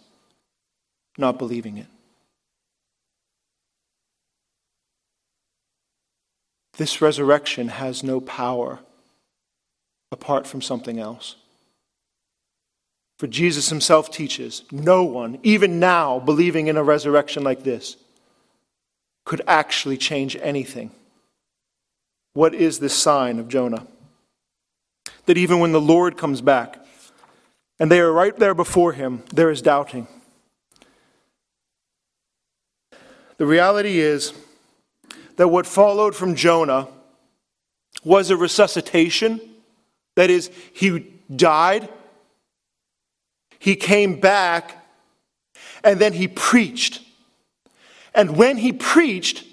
not 1.18 1.38
believing 1.38 1.78
it. 1.78 1.88
This 6.76 7.02
resurrection 7.02 7.68
has 7.68 8.02
no 8.02 8.20
power 8.20 8.78
apart 10.10 10.46
from 10.46 10.62
something 10.62 10.98
else. 10.98 11.36
For 13.22 13.28
Jesus 13.28 13.68
himself 13.68 14.10
teaches 14.10 14.64
no 14.72 15.04
one, 15.04 15.38
even 15.44 15.78
now, 15.78 16.18
believing 16.18 16.66
in 16.66 16.76
a 16.76 16.82
resurrection 16.82 17.44
like 17.44 17.62
this, 17.62 17.96
could 19.24 19.40
actually 19.46 19.96
change 19.96 20.36
anything. 20.42 20.90
What 22.32 22.52
is 22.52 22.80
this 22.80 22.94
sign 22.94 23.38
of 23.38 23.46
Jonah? 23.46 23.86
That 25.26 25.38
even 25.38 25.60
when 25.60 25.70
the 25.70 25.80
Lord 25.80 26.18
comes 26.18 26.40
back 26.40 26.84
and 27.78 27.92
they 27.92 28.00
are 28.00 28.10
right 28.10 28.36
there 28.36 28.54
before 28.54 28.92
him, 28.92 29.22
there 29.32 29.52
is 29.52 29.62
doubting. 29.62 30.08
The 33.36 33.46
reality 33.46 34.00
is 34.00 34.32
that 35.36 35.46
what 35.46 35.68
followed 35.68 36.16
from 36.16 36.34
Jonah 36.34 36.88
was 38.02 38.30
a 38.30 38.36
resuscitation. 38.36 39.40
That 40.16 40.28
is, 40.28 40.50
he 40.72 41.06
died 41.36 41.88
he 43.62 43.76
came 43.76 44.18
back 44.18 44.76
and 45.84 46.00
then 46.00 46.12
he 46.14 46.26
preached. 46.26 47.00
And 48.12 48.36
when 48.36 48.56
he 48.56 48.72
preached, 48.72 49.44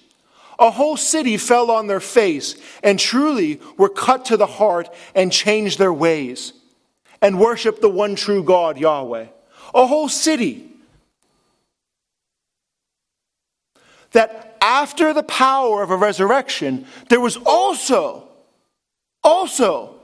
a 0.58 0.72
whole 0.72 0.98
city 0.98 1.38
fell 1.38 1.70
on 1.70 1.86
their 1.86 2.00
face 2.00 2.56
and 2.82 3.00
truly 3.00 3.62
were 3.78 3.88
cut 3.88 4.26
to 4.26 4.36
the 4.36 4.48
heart 4.48 4.92
and 5.14 5.32
changed 5.32 5.78
their 5.78 5.94
ways 5.94 6.54
and 7.22 7.40
worshiped 7.40 7.82
the 7.82 7.90
one 7.90 8.16
true 8.16 8.44
God, 8.44 8.80
Yahweh. 8.80 9.28
A 9.76 9.86
whole 9.86 10.10
city. 10.10 10.72
That 14.14 14.58
after 14.60 15.14
the 15.14 15.22
power 15.22 15.84
of 15.84 15.92
a 15.92 15.96
resurrection, 15.96 16.88
there 17.10 17.22
was 17.22 17.38
also, 17.38 18.28
also 19.24 19.98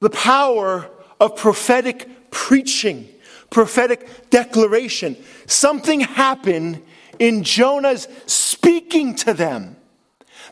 the 0.00 0.10
power 0.10 0.90
of 1.20 1.36
prophetic 1.36 2.08
preaching, 2.30 3.08
prophetic 3.50 4.30
declaration. 4.30 5.16
Something 5.46 6.00
happened 6.00 6.82
in 7.18 7.42
Jonah's 7.42 8.08
speaking 8.26 9.14
to 9.16 9.34
them 9.34 9.76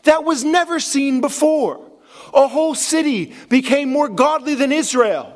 that 0.03 0.23
was 0.23 0.43
never 0.43 0.79
seen 0.79 1.21
before. 1.21 1.85
A 2.33 2.47
whole 2.47 2.75
city 2.75 3.33
became 3.49 3.89
more 3.89 4.07
godly 4.07 4.55
than 4.55 4.71
Israel. 4.71 5.35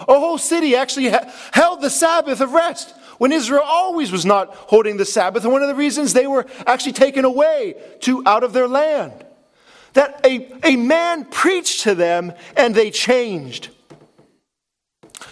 A 0.00 0.18
whole 0.18 0.38
city 0.38 0.74
actually 0.74 1.14
held 1.52 1.82
the 1.82 1.90
Sabbath 1.90 2.40
of 2.40 2.52
rest 2.52 2.94
when 3.18 3.32
Israel 3.32 3.62
always 3.62 4.10
was 4.10 4.24
not 4.24 4.54
holding 4.54 4.96
the 4.96 5.04
Sabbath. 5.04 5.44
And 5.44 5.52
one 5.52 5.62
of 5.62 5.68
the 5.68 5.74
reasons 5.74 6.12
they 6.12 6.26
were 6.26 6.46
actually 6.66 6.92
taken 6.92 7.26
away 7.26 7.74
to 8.00 8.22
out 8.26 8.42
of 8.42 8.54
their 8.54 8.68
land. 8.68 9.12
That 9.92 10.20
a, 10.24 10.50
a 10.64 10.76
man 10.76 11.26
preached 11.26 11.82
to 11.82 11.94
them 11.94 12.32
and 12.56 12.74
they 12.74 12.90
changed. 12.90 13.68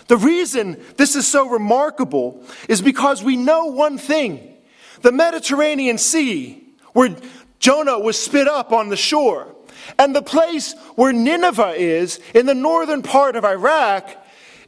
The 0.08 0.16
reason 0.16 0.82
this 0.96 1.14
is 1.14 1.26
so 1.26 1.48
remarkable 1.48 2.42
is 2.68 2.82
because 2.82 3.22
we 3.22 3.36
know 3.36 3.66
one 3.66 3.98
thing 3.98 4.56
the 5.02 5.12
Mediterranean 5.12 5.96
Sea, 5.96 6.64
where 6.92 7.14
Jonah 7.60 8.00
was 8.00 8.18
spit 8.18 8.48
up 8.48 8.72
on 8.72 8.88
the 8.88 8.96
shore, 8.96 9.54
and 9.96 10.14
the 10.14 10.22
place 10.22 10.74
where 10.96 11.12
Nineveh 11.12 11.74
is 11.76 12.18
in 12.34 12.46
the 12.46 12.54
northern 12.54 13.02
part 13.02 13.36
of 13.36 13.44
Iraq 13.44 14.10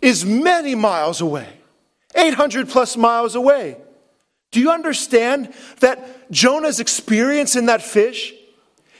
is 0.00 0.24
many 0.24 0.74
miles 0.74 1.20
away, 1.20 1.48
800 2.14 2.68
plus 2.68 2.96
miles 2.96 3.34
away. 3.34 3.76
Do 4.52 4.60
you 4.60 4.70
understand 4.70 5.52
that 5.80 6.30
Jonah's 6.30 6.80
experience 6.80 7.56
in 7.56 7.66
that 7.66 7.82
fish, 7.82 8.32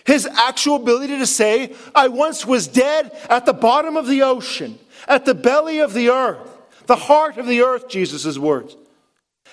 his 0.05 0.26
actual 0.26 0.76
ability 0.76 1.18
to 1.18 1.26
say, 1.26 1.74
I 1.94 2.09
once 2.09 2.46
was 2.46 2.66
dead 2.66 3.16
at 3.29 3.46
the 3.46 3.53
bottom 3.53 3.96
of 3.96 4.07
the 4.07 4.22
ocean, 4.22 4.79
at 5.08 5.24
the 5.24 5.34
belly 5.34 5.80
of 5.80 5.94
the 5.94 6.10
earth, 6.10 6.58
the 6.86 6.96
heart 6.96 7.36
of 7.38 7.46
the 7.46 7.62
earth, 7.62 7.88
Jesus' 7.88 8.38
words. 8.38 8.76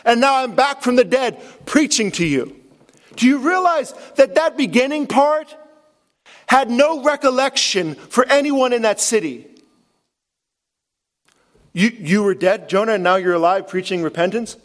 And 0.05 0.21
now 0.21 0.43
I'm 0.43 0.55
back 0.55 0.81
from 0.81 0.95
the 0.95 1.03
dead 1.03 1.41
preaching 1.65 2.11
to 2.13 2.25
you. 2.25 2.55
Do 3.15 3.25
you 3.25 3.39
realize 3.39 3.93
that 4.15 4.35
that 4.35 4.57
beginning 4.57 5.07
part 5.07 5.55
had 6.47 6.69
no 6.69 7.03
recollection 7.03 7.95
for 7.95 8.25
anyone 8.25 8.73
in 8.73 8.83
that 8.83 9.01
city? 9.01 9.47
You, 11.73 11.89
you 11.89 12.23
were 12.23 12.35
dead, 12.35 12.69
Jonah, 12.69 12.93
and 12.93 13.03
now 13.03 13.17
you're 13.17 13.33
alive 13.33 13.67
preaching 13.67 14.01
repentance? 14.01 14.57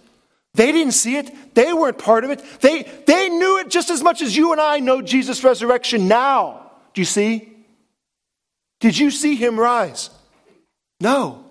They 0.55 0.71
didn't 0.71 0.93
see 0.93 1.17
it. 1.17 1.55
They 1.55 1.73
weren't 1.73 1.99
part 1.99 2.25
of 2.25 2.31
it. 2.31 2.43
They, 2.61 2.83
they 3.07 3.29
knew 3.29 3.59
it 3.59 3.71
just 3.71 3.91
as 3.91 4.03
much 4.03 4.23
as 4.23 4.37
you 4.37 4.53
and 4.53 4.61
I 4.61 4.79
know 4.79 5.01
Jesus' 5.01 5.43
resurrection 5.43 6.09
now. 6.09 6.71
Do 6.95 7.01
you 7.01 7.07
see? 7.07 7.53
Did 8.81 8.99
you 8.99 9.11
see 9.11 9.35
him 9.35 9.59
rise? 9.59 10.11
No. 11.03 11.45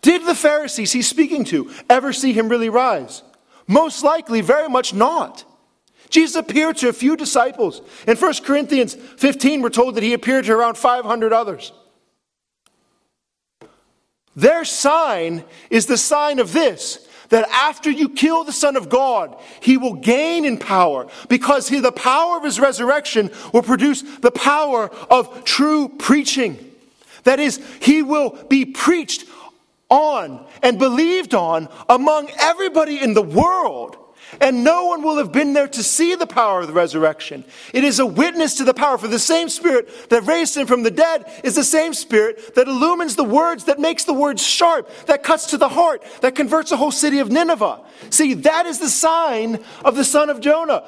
Did 0.00 0.26
the 0.26 0.34
Pharisees 0.34 0.92
he's 0.92 1.08
speaking 1.08 1.44
to 1.46 1.70
ever 1.90 2.12
see 2.12 2.32
him 2.32 2.48
really 2.48 2.68
rise? 2.68 3.24
Most 3.66 4.04
likely, 4.04 4.40
very 4.40 4.68
much 4.68 4.94
not. 4.94 5.44
Jesus 6.08 6.36
appeared 6.36 6.76
to 6.78 6.88
a 6.88 6.92
few 6.92 7.16
disciples. 7.16 7.82
In 8.06 8.16
1 8.16 8.34
Corinthians 8.44 8.94
15, 8.94 9.60
we're 9.60 9.70
told 9.70 9.96
that 9.96 10.04
he 10.04 10.12
appeared 10.12 10.44
to 10.44 10.52
around 10.52 10.76
500 10.76 11.32
others. 11.32 11.72
Their 14.36 14.64
sign 14.64 15.44
is 15.68 15.86
the 15.86 15.98
sign 15.98 16.38
of 16.38 16.52
this 16.52 17.08
that 17.30 17.48
after 17.48 17.90
you 17.90 18.10
kill 18.10 18.44
the 18.44 18.52
Son 18.52 18.76
of 18.76 18.88
God, 18.88 19.36
he 19.60 19.78
will 19.78 19.94
gain 19.94 20.44
in 20.44 20.58
power 20.58 21.08
because 21.28 21.68
he, 21.68 21.80
the 21.80 21.90
power 21.90 22.36
of 22.36 22.44
his 22.44 22.60
resurrection 22.60 23.30
will 23.52 23.62
produce 23.62 24.02
the 24.02 24.30
power 24.30 24.90
of 25.10 25.42
true 25.44 25.88
preaching. 25.88 26.71
That 27.24 27.40
is, 27.40 27.60
he 27.80 28.02
will 28.02 28.30
be 28.48 28.64
preached 28.64 29.26
on 29.88 30.46
and 30.62 30.78
believed 30.78 31.34
on 31.34 31.68
among 31.88 32.30
everybody 32.38 33.00
in 33.00 33.14
the 33.14 33.22
world 33.22 33.98
and 34.40 34.64
no 34.64 34.86
one 34.86 35.02
will 35.02 35.16
have 35.16 35.32
been 35.32 35.52
there 35.52 35.68
to 35.68 35.82
see 35.82 36.14
the 36.14 36.26
power 36.26 36.60
of 36.60 36.66
the 36.66 36.72
resurrection. 36.72 37.44
It 37.74 37.84
is 37.84 37.98
a 37.98 38.06
witness 38.06 38.54
to 38.54 38.64
the 38.64 38.74
power, 38.74 38.96
for 38.96 39.08
the 39.08 39.18
same 39.18 39.48
Spirit 39.48 40.10
that 40.10 40.22
raised 40.22 40.56
him 40.56 40.66
from 40.66 40.82
the 40.82 40.90
dead 40.90 41.30
is 41.44 41.54
the 41.54 41.64
same 41.64 41.92
Spirit 41.92 42.54
that 42.54 42.68
illumines 42.68 43.16
the 43.16 43.24
words, 43.24 43.64
that 43.64 43.78
makes 43.78 44.04
the 44.04 44.14
words 44.14 44.44
sharp, 44.44 44.90
that 45.06 45.22
cuts 45.22 45.46
to 45.46 45.58
the 45.58 45.68
heart, 45.68 46.02
that 46.20 46.34
converts 46.34 46.70
the 46.70 46.76
whole 46.76 46.92
city 46.92 47.18
of 47.18 47.30
Nineveh. 47.30 47.80
See, 48.10 48.34
that 48.34 48.66
is 48.66 48.78
the 48.78 48.88
sign 48.88 49.62
of 49.84 49.96
the 49.96 50.04
son 50.04 50.30
of 50.30 50.40
Jonah. 50.40 50.84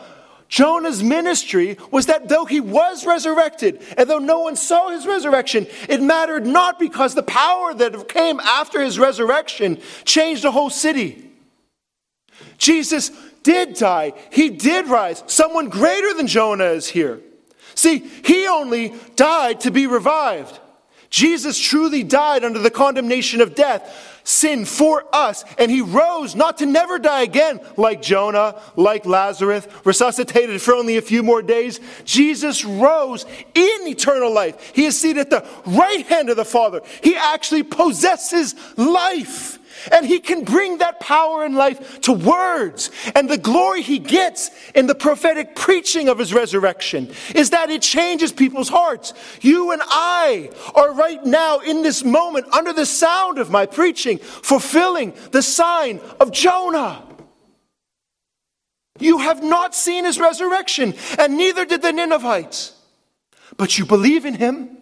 Jonah's 0.48 1.02
ministry 1.02 1.76
was 1.90 2.06
that 2.06 2.28
though 2.28 2.44
he 2.44 2.60
was 2.60 3.06
resurrected, 3.06 3.82
and 3.96 4.08
though 4.08 4.18
no 4.18 4.40
one 4.40 4.56
saw 4.56 4.90
his 4.90 5.06
resurrection, 5.06 5.66
it 5.88 6.02
mattered 6.02 6.46
not 6.46 6.78
because 6.78 7.14
the 7.14 7.22
power 7.22 7.74
that 7.74 8.08
came 8.08 8.40
after 8.40 8.80
his 8.80 8.98
resurrection 8.98 9.80
changed 10.04 10.44
the 10.44 10.52
whole 10.52 10.70
city. 10.70 11.30
Jesus 12.58 13.10
did 13.42 13.74
die, 13.74 14.12
he 14.30 14.50
did 14.50 14.86
rise. 14.86 15.22
Someone 15.26 15.68
greater 15.68 16.14
than 16.14 16.26
Jonah 16.26 16.64
is 16.64 16.88
here. 16.88 17.20
See, 17.74 17.98
he 18.24 18.46
only 18.46 18.94
died 19.16 19.60
to 19.60 19.70
be 19.70 19.86
revived. 19.86 20.60
Jesus 21.14 21.60
truly 21.60 22.02
died 22.02 22.42
under 22.42 22.58
the 22.58 22.72
condemnation 22.72 23.40
of 23.40 23.54
death, 23.54 24.20
sin 24.24 24.64
for 24.64 25.04
us, 25.12 25.44
and 25.58 25.70
he 25.70 25.80
rose 25.80 26.34
not 26.34 26.58
to 26.58 26.66
never 26.66 26.98
die 26.98 27.22
again, 27.22 27.60
like 27.76 28.02
Jonah, 28.02 28.60
like 28.74 29.06
Lazarus, 29.06 29.68
resuscitated 29.84 30.60
for 30.60 30.74
only 30.74 30.96
a 30.96 31.02
few 31.02 31.22
more 31.22 31.40
days. 31.40 31.78
Jesus 32.04 32.64
rose 32.64 33.26
in 33.54 33.86
eternal 33.86 34.32
life. 34.32 34.72
He 34.74 34.86
is 34.86 35.00
seated 35.00 35.20
at 35.20 35.30
the 35.30 35.48
right 35.70 36.04
hand 36.04 36.30
of 36.30 36.36
the 36.36 36.44
Father. 36.44 36.80
He 37.00 37.14
actually 37.14 37.62
possesses 37.62 38.56
life. 38.76 39.60
And 39.90 40.06
he 40.06 40.20
can 40.20 40.44
bring 40.44 40.78
that 40.78 41.00
power 41.00 41.44
and 41.44 41.54
life 41.54 42.00
to 42.02 42.12
words. 42.12 42.90
And 43.14 43.28
the 43.28 43.38
glory 43.38 43.82
he 43.82 43.98
gets 43.98 44.50
in 44.74 44.86
the 44.86 44.94
prophetic 44.94 45.54
preaching 45.54 46.08
of 46.08 46.18
his 46.18 46.32
resurrection 46.32 47.12
is 47.34 47.50
that 47.50 47.70
it 47.70 47.82
changes 47.82 48.32
people's 48.32 48.68
hearts. 48.68 49.12
You 49.40 49.72
and 49.72 49.82
I 49.84 50.50
are 50.74 50.92
right 50.92 51.24
now 51.24 51.58
in 51.58 51.82
this 51.82 52.04
moment 52.04 52.46
under 52.52 52.72
the 52.72 52.86
sound 52.86 53.38
of 53.38 53.50
my 53.50 53.66
preaching, 53.66 54.18
fulfilling 54.18 55.14
the 55.30 55.42
sign 55.42 56.00
of 56.20 56.32
Jonah. 56.32 57.02
You 58.98 59.18
have 59.18 59.42
not 59.42 59.74
seen 59.74 60.04
his 60.04 60.20
resurrection, 60.20 60.94
and 61.18 61.36
neither 61.36 61.64
did 61.64 61.82
the 61.82 61.92
Ninevites. 61.92 62.72
But 63.56 63.78
you 63.78 63.84
believe 63.84 64.24
in 64.24 64.34
him. 64.34 64.78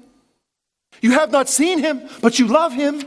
You 1.00 1.12
have 1.12 1.31
not 1.31 1.48
seen 1.48 1.78
him, 1.78 2.09
but 2.20 2.38
you 2.38 2.46
love 2.46 2.72
him. 2.72 3.02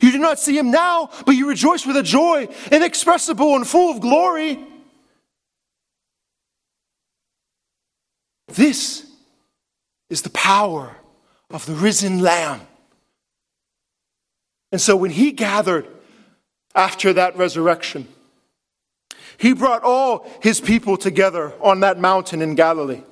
You 0.00 0.12
do 0.12 0.18
not 0.18 0.38
see 0.38 0.56
him 0.56 0.70
now, 0.70 1.10
but 1.24 1.32
you 1.32 1.48
rejoice 1.48 1.86
with 1.86 1.96
a 1.96 2.02
joy 2.02 2.48
inexpressible 2.70 3.54
and 3.54 3.66
full 3.66 3.92
of 3.92 4.00
glory. 4.00 4.58
This 8.48 9.06
is 10.10 10.22
the 10.22 10.30
power 10.30 10.96
of 11.50 11.66
the 11.66 11.74
risen 11.74 12.20
Lamb. 12.20 12.60
And 14.72 14.80
so 14.80 14.96
when 14.96 15.10
he 15.10 15.32
gathered 15.32 15.86
after 16.74 17.12
that 17.12 17.36
resurrection, 17.36 18.08
he 19.38 19.52
brought 19.52 19.82
all 19.82 20.28
his 20.42 20.60
people 20.60 20.96
together 20.96 21.52
on 21.60 21.80
that 21.80 21.98
mountain 21.98 22.42
in 22.42 22.54
Galilee. 22.54 23.02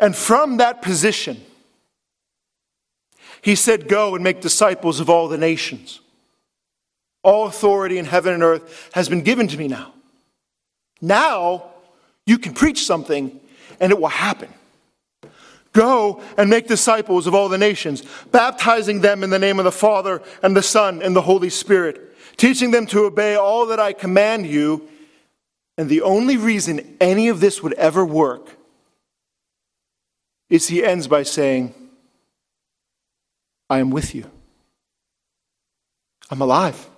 And 0.00 0.16
from 0.16 0.56
that 0.56 0.82
position, 0.82 1.40
he 3.42 3.56
said, 3.56 3.88
Go 3.88 4.14
and 4.14 4.24
make 4.24 4.40
disciples 4.40 5.00
of 5.00 5.10
all 5.10 5.28
the 5.28 5.36
nations. 5.36 6.00
All 7.22 7.46
authority 7.46 7.98
in 7.98 8.04
heaven 8.04 8.32
and 8.32 8.42
earth 8.42 8.90
has 8.94 9.08
been 9.08 9.22
given 9.22 9.48
to 9.48 9.58
me 9.58 9.68
now. 9.68 9.92
Now 11.00 11.64
you 12.24 12.38
can 12.38 12.54
preach 12.54 12.84
something 12.84 13.38
and 13.80 13.92
it 13.92 14.00
will 14.00 14.08
happen. 14.08 14.48
Go 15.72 16.22
and 16.36 16.50
make 16.50 16.68
disciples 16.68 17.26
of 17.26 17.34
all 17.34 17.48
the 17.48 17.58
nations, 17.58 18.02
baptizing 18.30 19.00
them 19.00 19.24
in 19.24 19.30
the 19.30 19.38
name 19.38 19.58
of 19.58 19.64
the 19.64 19.72
Father 19.72 20.22
and 20.42 20.56
the 20.56 20.62
Son 20.62 21.02
and 21.02 21.16
the 21.16 21.22
Holy 21.22 21.48
Spirit, 21.48 22.14
teaching 22.36 22.70
them 22.70 22.86
to 22.86 23.04
obey 23.04 23.36
all 23.36 23.66
that 23.66 23.80
I 23.80 23.92
command 23.92 24.46
you. 24.46 24.88
And 25.78 25.88
the 25.88 26.02
only 26.02 26.36
reason 26.36 26.96
any 27.00 27.28
of 27.28 27.40
this 27.40 27.62
would 27.62 27.72
ever 27.74 28.04
work 28.04 28.50
is 30.50 30.68
he 30.68 30.84
ends 30.84 31.08
by 31.08 31.22
saying, 31.22 31.74
I 33.72 33.78
am 33.78 33.88
with 33.88 34.14
you. 34.14 34.30
I'm 36.30 36.42
alive. 36.42 36.90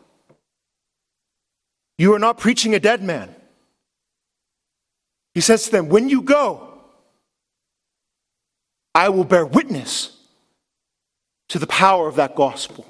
You 1.99 2.13
are 2.15 2.19
not 2.19 2.37
preaching 2.37 2.75
a 2.75 2.81
dead 2.81 3.01
man. 3.01 3.33
He 5.35 5.41
says 5.41 5.67
to 5.67 5.71
them, 5.71 5.89
When 5.89 6.09
you 6.09 6.21
go, 6.21 6.69
I 8.93 9.09
will 9.09 9.23
bear 9.23 9.47
witness 9.47 10.17
to 11.51 11.61
the 11.61 11.69
power 11.69 12.09
of 12.09 12.17
that 12.17 12.35
gospel. 12.35 12.85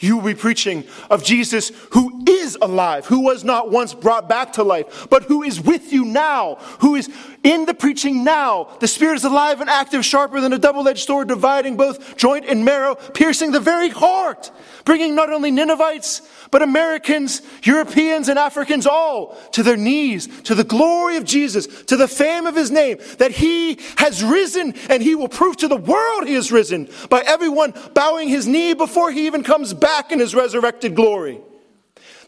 You 0.00 0.16
will 0.16 0.24
be 0.24 0.34
preaching 0.34 0.82
of 1.08 1.22
Jesus 1.22 1.70
who 1.92 2.07
is 2.26 2.56
alive, 2.60 3.06
who 3.06 3.20
was 3.20 3.44
not 3.44 3.70
once 3.70 3.94
brought 3.94 4.28
back 4.28 4.54
to 4.54 4.62
life, 4.62 5.06
but 5.10 5.24
who 5.24 5.42
is 5.42 5.60
with 5.60 5.92
you 5.92 6.04
now, 6.04 6.56
who 6.80 6.94
is 6.94 7.08
in 7.44 7.64
the 7.66 7.74
preaching 7.74 8.24
now. 8.24 8.76
The 8.80 8.88
Spirit 8.88 9.16
is 9.16 9.24
alive 9.24 9.60
and 9.60 9.70
active, 9.70 10.04
sharper 10.04 10.40
than 10.40 10.52
a 10.52 10.58
double 10.58 10.88
edged 10.88 11.06
sword, 11.06 11.28
dividing 11.28 11.76
both 11.76 12.16
joint 12.16 12.46
and 12.46 12.64
marrow, 12.64 12.94
piercing 12.94 13.52
the 13.52 13.60
very 13.60 13.88
heart, 13.88 14.50
bringing 14.84 15.14
not 15.14 15.32
only 15.32 15.50
Ninevites, 15.50 16.22
but 16.50 16.62
Americans, 16.62 17.42
Europeans, 17.62 18.28
and 18.28 18.38
Africans 18.38 18.86
all 18.86 19.36
to 19.52 19.62
their 19.62 19.76
knees, 19.76 20.26
to 20.42 20.54
the 20.54 20.64
glory 20.64 21.16
of 21.16 21.24
Jesus, 21.24 21.66
to 21.84 21.96
the 21.96 22.08
fame 22.08 22.46
of 22.46 22.56
his 22.56 22.70
name, 22.70 22.98
that 23.18 23.32
he 23.32 23.78
has 23.96 24.24
risen 24.24 24.74
and 24.88 25.02
he 25.02 25.14
will 25.14 25.28
prove 25.28 25.56
to 25.58 25.68
the 25.68 25.76
world 25.76 26.26
he 26.26 26.34
has 26.34 26.50
risen 26.50 26.88
by 27.10 27.20
everyone 27.20 27.74
bowing 27.94 28.28
his 28.28 28.46
knee 28.46 28.74
before 28.74 29.10
he 29.10 29.26
even 29.26 29.42
comes 29.42 29.74
back 29.74 30.10
in 30.12 30.18
his 30.18 30.34
resurrected 30.34 30.94
glory. 30.94 31.40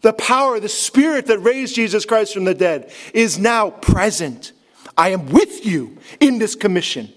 The 0.01 0.13
power, 0.13 0.59
the 0.59 0.69
spirit 0.69 1.27
that 1.27 1.39
raised 1.39 1.75
Jesus 1.75 2.05
Christ 2.05 2.33
from 2.33 2.45
the 2.45 2.53
dead 2.53 2.91
is 3.13 3.37
now 3.37 3.69
present. 3.69 4.51
I 4.97 5.09
am 5.09 5.27
with 5.27 5.65
you 5.65 5.97
in 6.19 6.39
this 6.39 6.55
commission. 6.55 7.13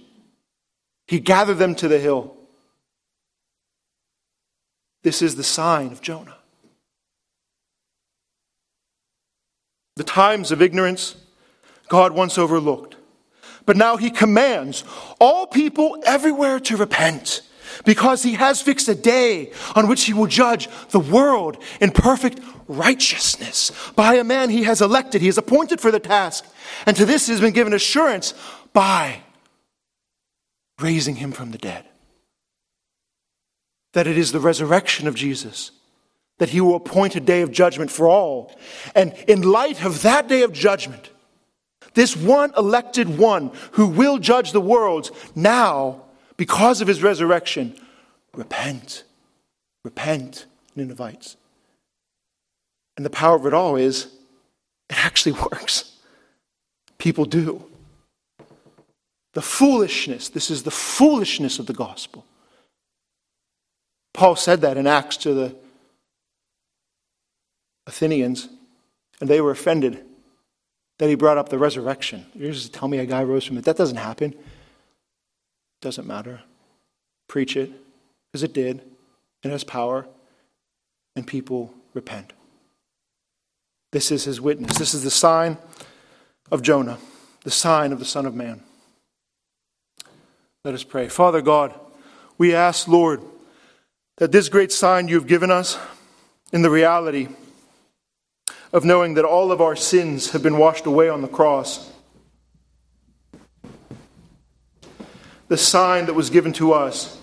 He 1.07 1.19
gathered 1.19 1.59
them 1.59 1.75
to 1.77 1.89
the 1.89 1.99
hill. 1.99 2.37
This 5.03 5.21
is 5.23 5.37
the 5.37 5.45
sign 5.45 5.93
of 5.93 6.01
Jonah. 6.01 6.37
The 9.97 10.05
times 10.05 10.51
of 10.51 10.63
ignorance 10.63 11.17
God 11.89 12.13
once 12.13 12.39
overlooked. 12.39 12.97
But 13.67 13.77
now 13.77 13.97
he 13.97 14.11
commands 14.11 14.85
all 15.21 15.47
people 15.47 16.03
everywhere 16.05 16.61
to 16.61 16.77
repent, 16.77 17.43
because 17.85 18.23
he 18.23 18.33
has 18.35 18.63
fixed 18.63 18.89
a 18.89 18.95
day 18.95 19.53
on 19.75 19.89
which 19.89 20.05
he 20.05 20.13
will 20.13 20.27
judge 20.27 20.69
the 20.91 21.01
world 21.01 21.63
in 21.81 21.91
perfect 21.91 22.41
righteousness 22.69 23.71
by 23.95 24.15
a 24.15 24.25
man 24.25 24.51
he 24.51 24.65
has 24.65 24.81
elected, 24.81 25.21
he 25.21 25.27
has 25.29 25.39
appointed 25.39 25.81
for 25.81 25.91
the 25.91 26.01
task. 26.01 26.45
And 26.87 26.97
to 26.97 27.05
this 27.05 27.27
he 27.27 27.33
has 27.33 27.41
been 27.41 27.53
given 27.53 27.73
assurance 27.73 28.35
by 28.73 29.21
raising 30.81 31.17
him 31.17 31.33
from 31.33 31.51
the 31.51 31.59
dead. 31.59 31.85
That 33.93 34.07
it 34.07 34.19
is 34.19 34.33
the 34.33 34.41
resurrection 34.41 35.07
of 35.07 35.15
Jesus, 35.15 35.71
that 36.39 36.49
he 36.49 36.61
will 36.61 36.75
appoint 36.75 37.15
a 37.15 37.21
day 37.21 37.43
of 37.43 37.53
judgment 37.53 37.91
for 37.91 38.09
all. 38.09 38.57
And 38.95 39.15
in 39.29 39.43
light 39.43 39.85
of 39.85 40.03
that 40.03 40.27
day 40.27 40.43
of 40.43 40.53
judgment, 40.53 41.11
this 41.95 42.17
one 42.17 42.53
elected 42.57 43.19
one 43.19 43.53
who 43.73 43.87
will 43.87 44.19
judge 44.19 44.51
the 44.51 44.61
world 44.61 45.11
now, 45.37 46.04
because 46.37 46.81
of 46.81 46.89
his 46.89 47.03
resurrection, 47.03 47.77
repent. 48.35 49.05
Repent, 49.85 50.47
Ninevites. 50.75 51.37
And 52.97 53.05
the 53.05 53.11
power 53.11 53.37
of 53.37 53.47
it 53.47 53.55
all 53.55 53.77
is 53.77 54.07
it 54.89 55.05
actually 55.05 55.33
works. 55.53 55.93
People 56.99 57.25
do. 57.25 57.65
The 59.35 59.43
foolishness, 59.43 60.29
this 60.29 60.51
is 60.51 60.63
the 60.63 60.71
foolishness 60.71 61.59
of 61.59 61.67
the 61.67 61.73
gospel. 61.73 62.25
Paul 64.13 64.37
said 64.37 64.61
that 64.61 64.77
in 64.77 64.87
Acts 64.87 65.17
to 65.19 65.35
the 65.35 65.57
Athenians, 67.87 68.49
and 69.21 69.29
they 69.29 69.41
were 69.41 69.51
offended 69.51 70.05
that 70.99 71.09
he 71.09 71.17
brought 71.17 71.37
up 71.37 71.49
the 71.49 71.59
resurrection. 71.59 72.25
You're 72.35 72.53
just 72.53 72.73
tell 72.73 72.89
me 72.89 72.99
a 72.99 73.07
guy 73.07 73.25
rose 73.25 73.45
from 73.45 73.59
it. 73.59 73.65
That 73.65 73.77
doesn't 73.77 73.97
happen. 73.97 74.35
Doesn't 75.85 76.07
matter. 76.07 76.41
Preach 77.29 77.59
it, 77.59 77.71
because 78.33 78.43
it 78.43 78.55
did. 78.55 78.81
It 79.43 79.51
has 79.51 79.65
power, 79.65 80.07
and 81.15 81.27
people 81.27 81.75
repent. 81.93 82.33
This 83.93 84.11
is 84.11 84.25
his 84.25 84.41
witness. 84.41 84.79
This 84.79 84.95
is 84.95 85.05
the 85.05 85.11
sign 85.11 85.59
of 86.51 86.63
Jonah, 86.63 86.97
the 87.43 87.51
sign 87.51 87.93
of 87.93 87.99
the 87.99 88.07
Son 88.07 88.25
of 88.25 88.35
Man. 88.35 88.63
Let 90.65 90.73
us 90.73 90.85
pray. 90.85 91.09
Father 91.09 91.43
God, 91.43 91.75
we 92.39 92.55
ask, 92.55 92.89
Lord, 92.89 93.21
that 94.17 94.33
this 94.33 94.49
great 94.49 94.73
sign 94.73 95.09
you've 95.09 95.27
given 95.27 95.51
us 95.51 95.79
in 96.51 96.63
the 96.63 96.71
reality 96.71 97.29
of 98.73 98.87
knowing 98.87 99.15
that 99.15 99.27
all 99.27 99.53
of 99.53 99.61
our 99.61 99.77
sins 99.77 100.31
have 100.31 100.43
been 100.43 100.57
washed 100.57 100.87
away 100.87 101.11
on 101.11 101.21
the 101.21 101.29
cross. 101.29 101.91
The 105.55 105.59
sign 105.59 106.07
that 106.07 106.15
was 106.15 106.31
given 106.31 106.53
to 106.55 106.73
us. 106.73 107.17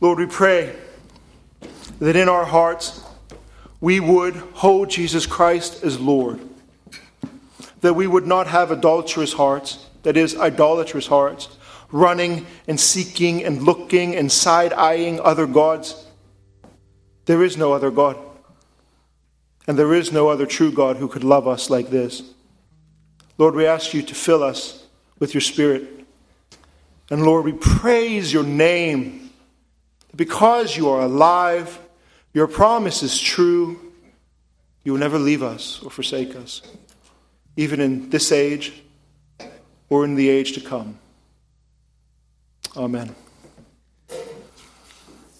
Lord, 0.00 0.18
we 0.18 0.24
pray 0.24 0.74
that 1.98 2.16
in 2.16 2.30
our 2.30 2.46
hearts 2.46 3.04
we 3.82 4.00
would 4.00 4.32
hold 4.54 4.88
Jesus 4.88 5.26
Christ 5.26 5.84
as 5.84 6.00
Lord, 6.00 6.40
that 7.82 7.92
we 7.92 8.06
would 8.06 8.26
not 8.26 8.46
have 8.46 8.70
adulterous 8.70 9.34
hearts, 9.34 9.84
that 10.02 10.16
is, 10.16 10.34
idolatrous 10.34 11.08
hearts, 11.08 11.58
running 11.92 12.46
and 12.66 12.80
seeking 12.80 13.44
and 13.44 13.64
looking 13.64 14.16
and 14.16 14.32
side 14.32 14.72
eyeing 14.72 15.20
other 15.20 15.46
gods 15.46 16.06
there 17.26 17.42
is 17.42 17.58
no 17.58 17.74
other 17.74 17.90
God. 17.90 18.16
And 19.66 19.78
there 19.78 19.92
is 19.92 20.10
no 20.10 20.28
other 20.28 20.46
true 20.46 20.72
God 20.72 20.96
who 20.96 21.08
could 21.08 21.22
love 21.22 21.46
us 21.46 21.68
like 21.68 21.90
this. 21.90 22.33
Lord, 23.38 23.54
we 23.54 23.66
ask 23.66 23.94
you 23.94 24.02
to 24.02 24.14
fill 24.14 24.42
us 24.42 24.86
with 25.18 25.34
your 25.34 25.40
Spirit. 25.40 26.06
And 27.10 27.24
Lord, 27.24 27.44
we 27.44 27.52
praise 27.52 28.32
your 28.32 28.44
name 28.44 29.30
because 30.14 30.76
you 30.76 30.88
are 30.88 31.02
alive, 31.02 31.78
your 32.32 32.46
promise 32.46 33.02
is 33.02 33.18
true. 33.18 33.80
You 34.84 34.92
will 34.92 35.00
never 35.00 35.18
leave 35.18 35.42
us 35.42 35.82
or 35.82 35.90
forsake 35.90 36.36
us, 36.36 36.60
even 37.56 37.80
in 37.80 38.10
this 38.10 38.30
age 38.32 38.82
or 39.88 40.04
in 40.04 40.14
the 40.14 40.28
age 40.28 40.52
to 40.52 40.60
come. 40.60 40.98
Amen. 42.76 43.14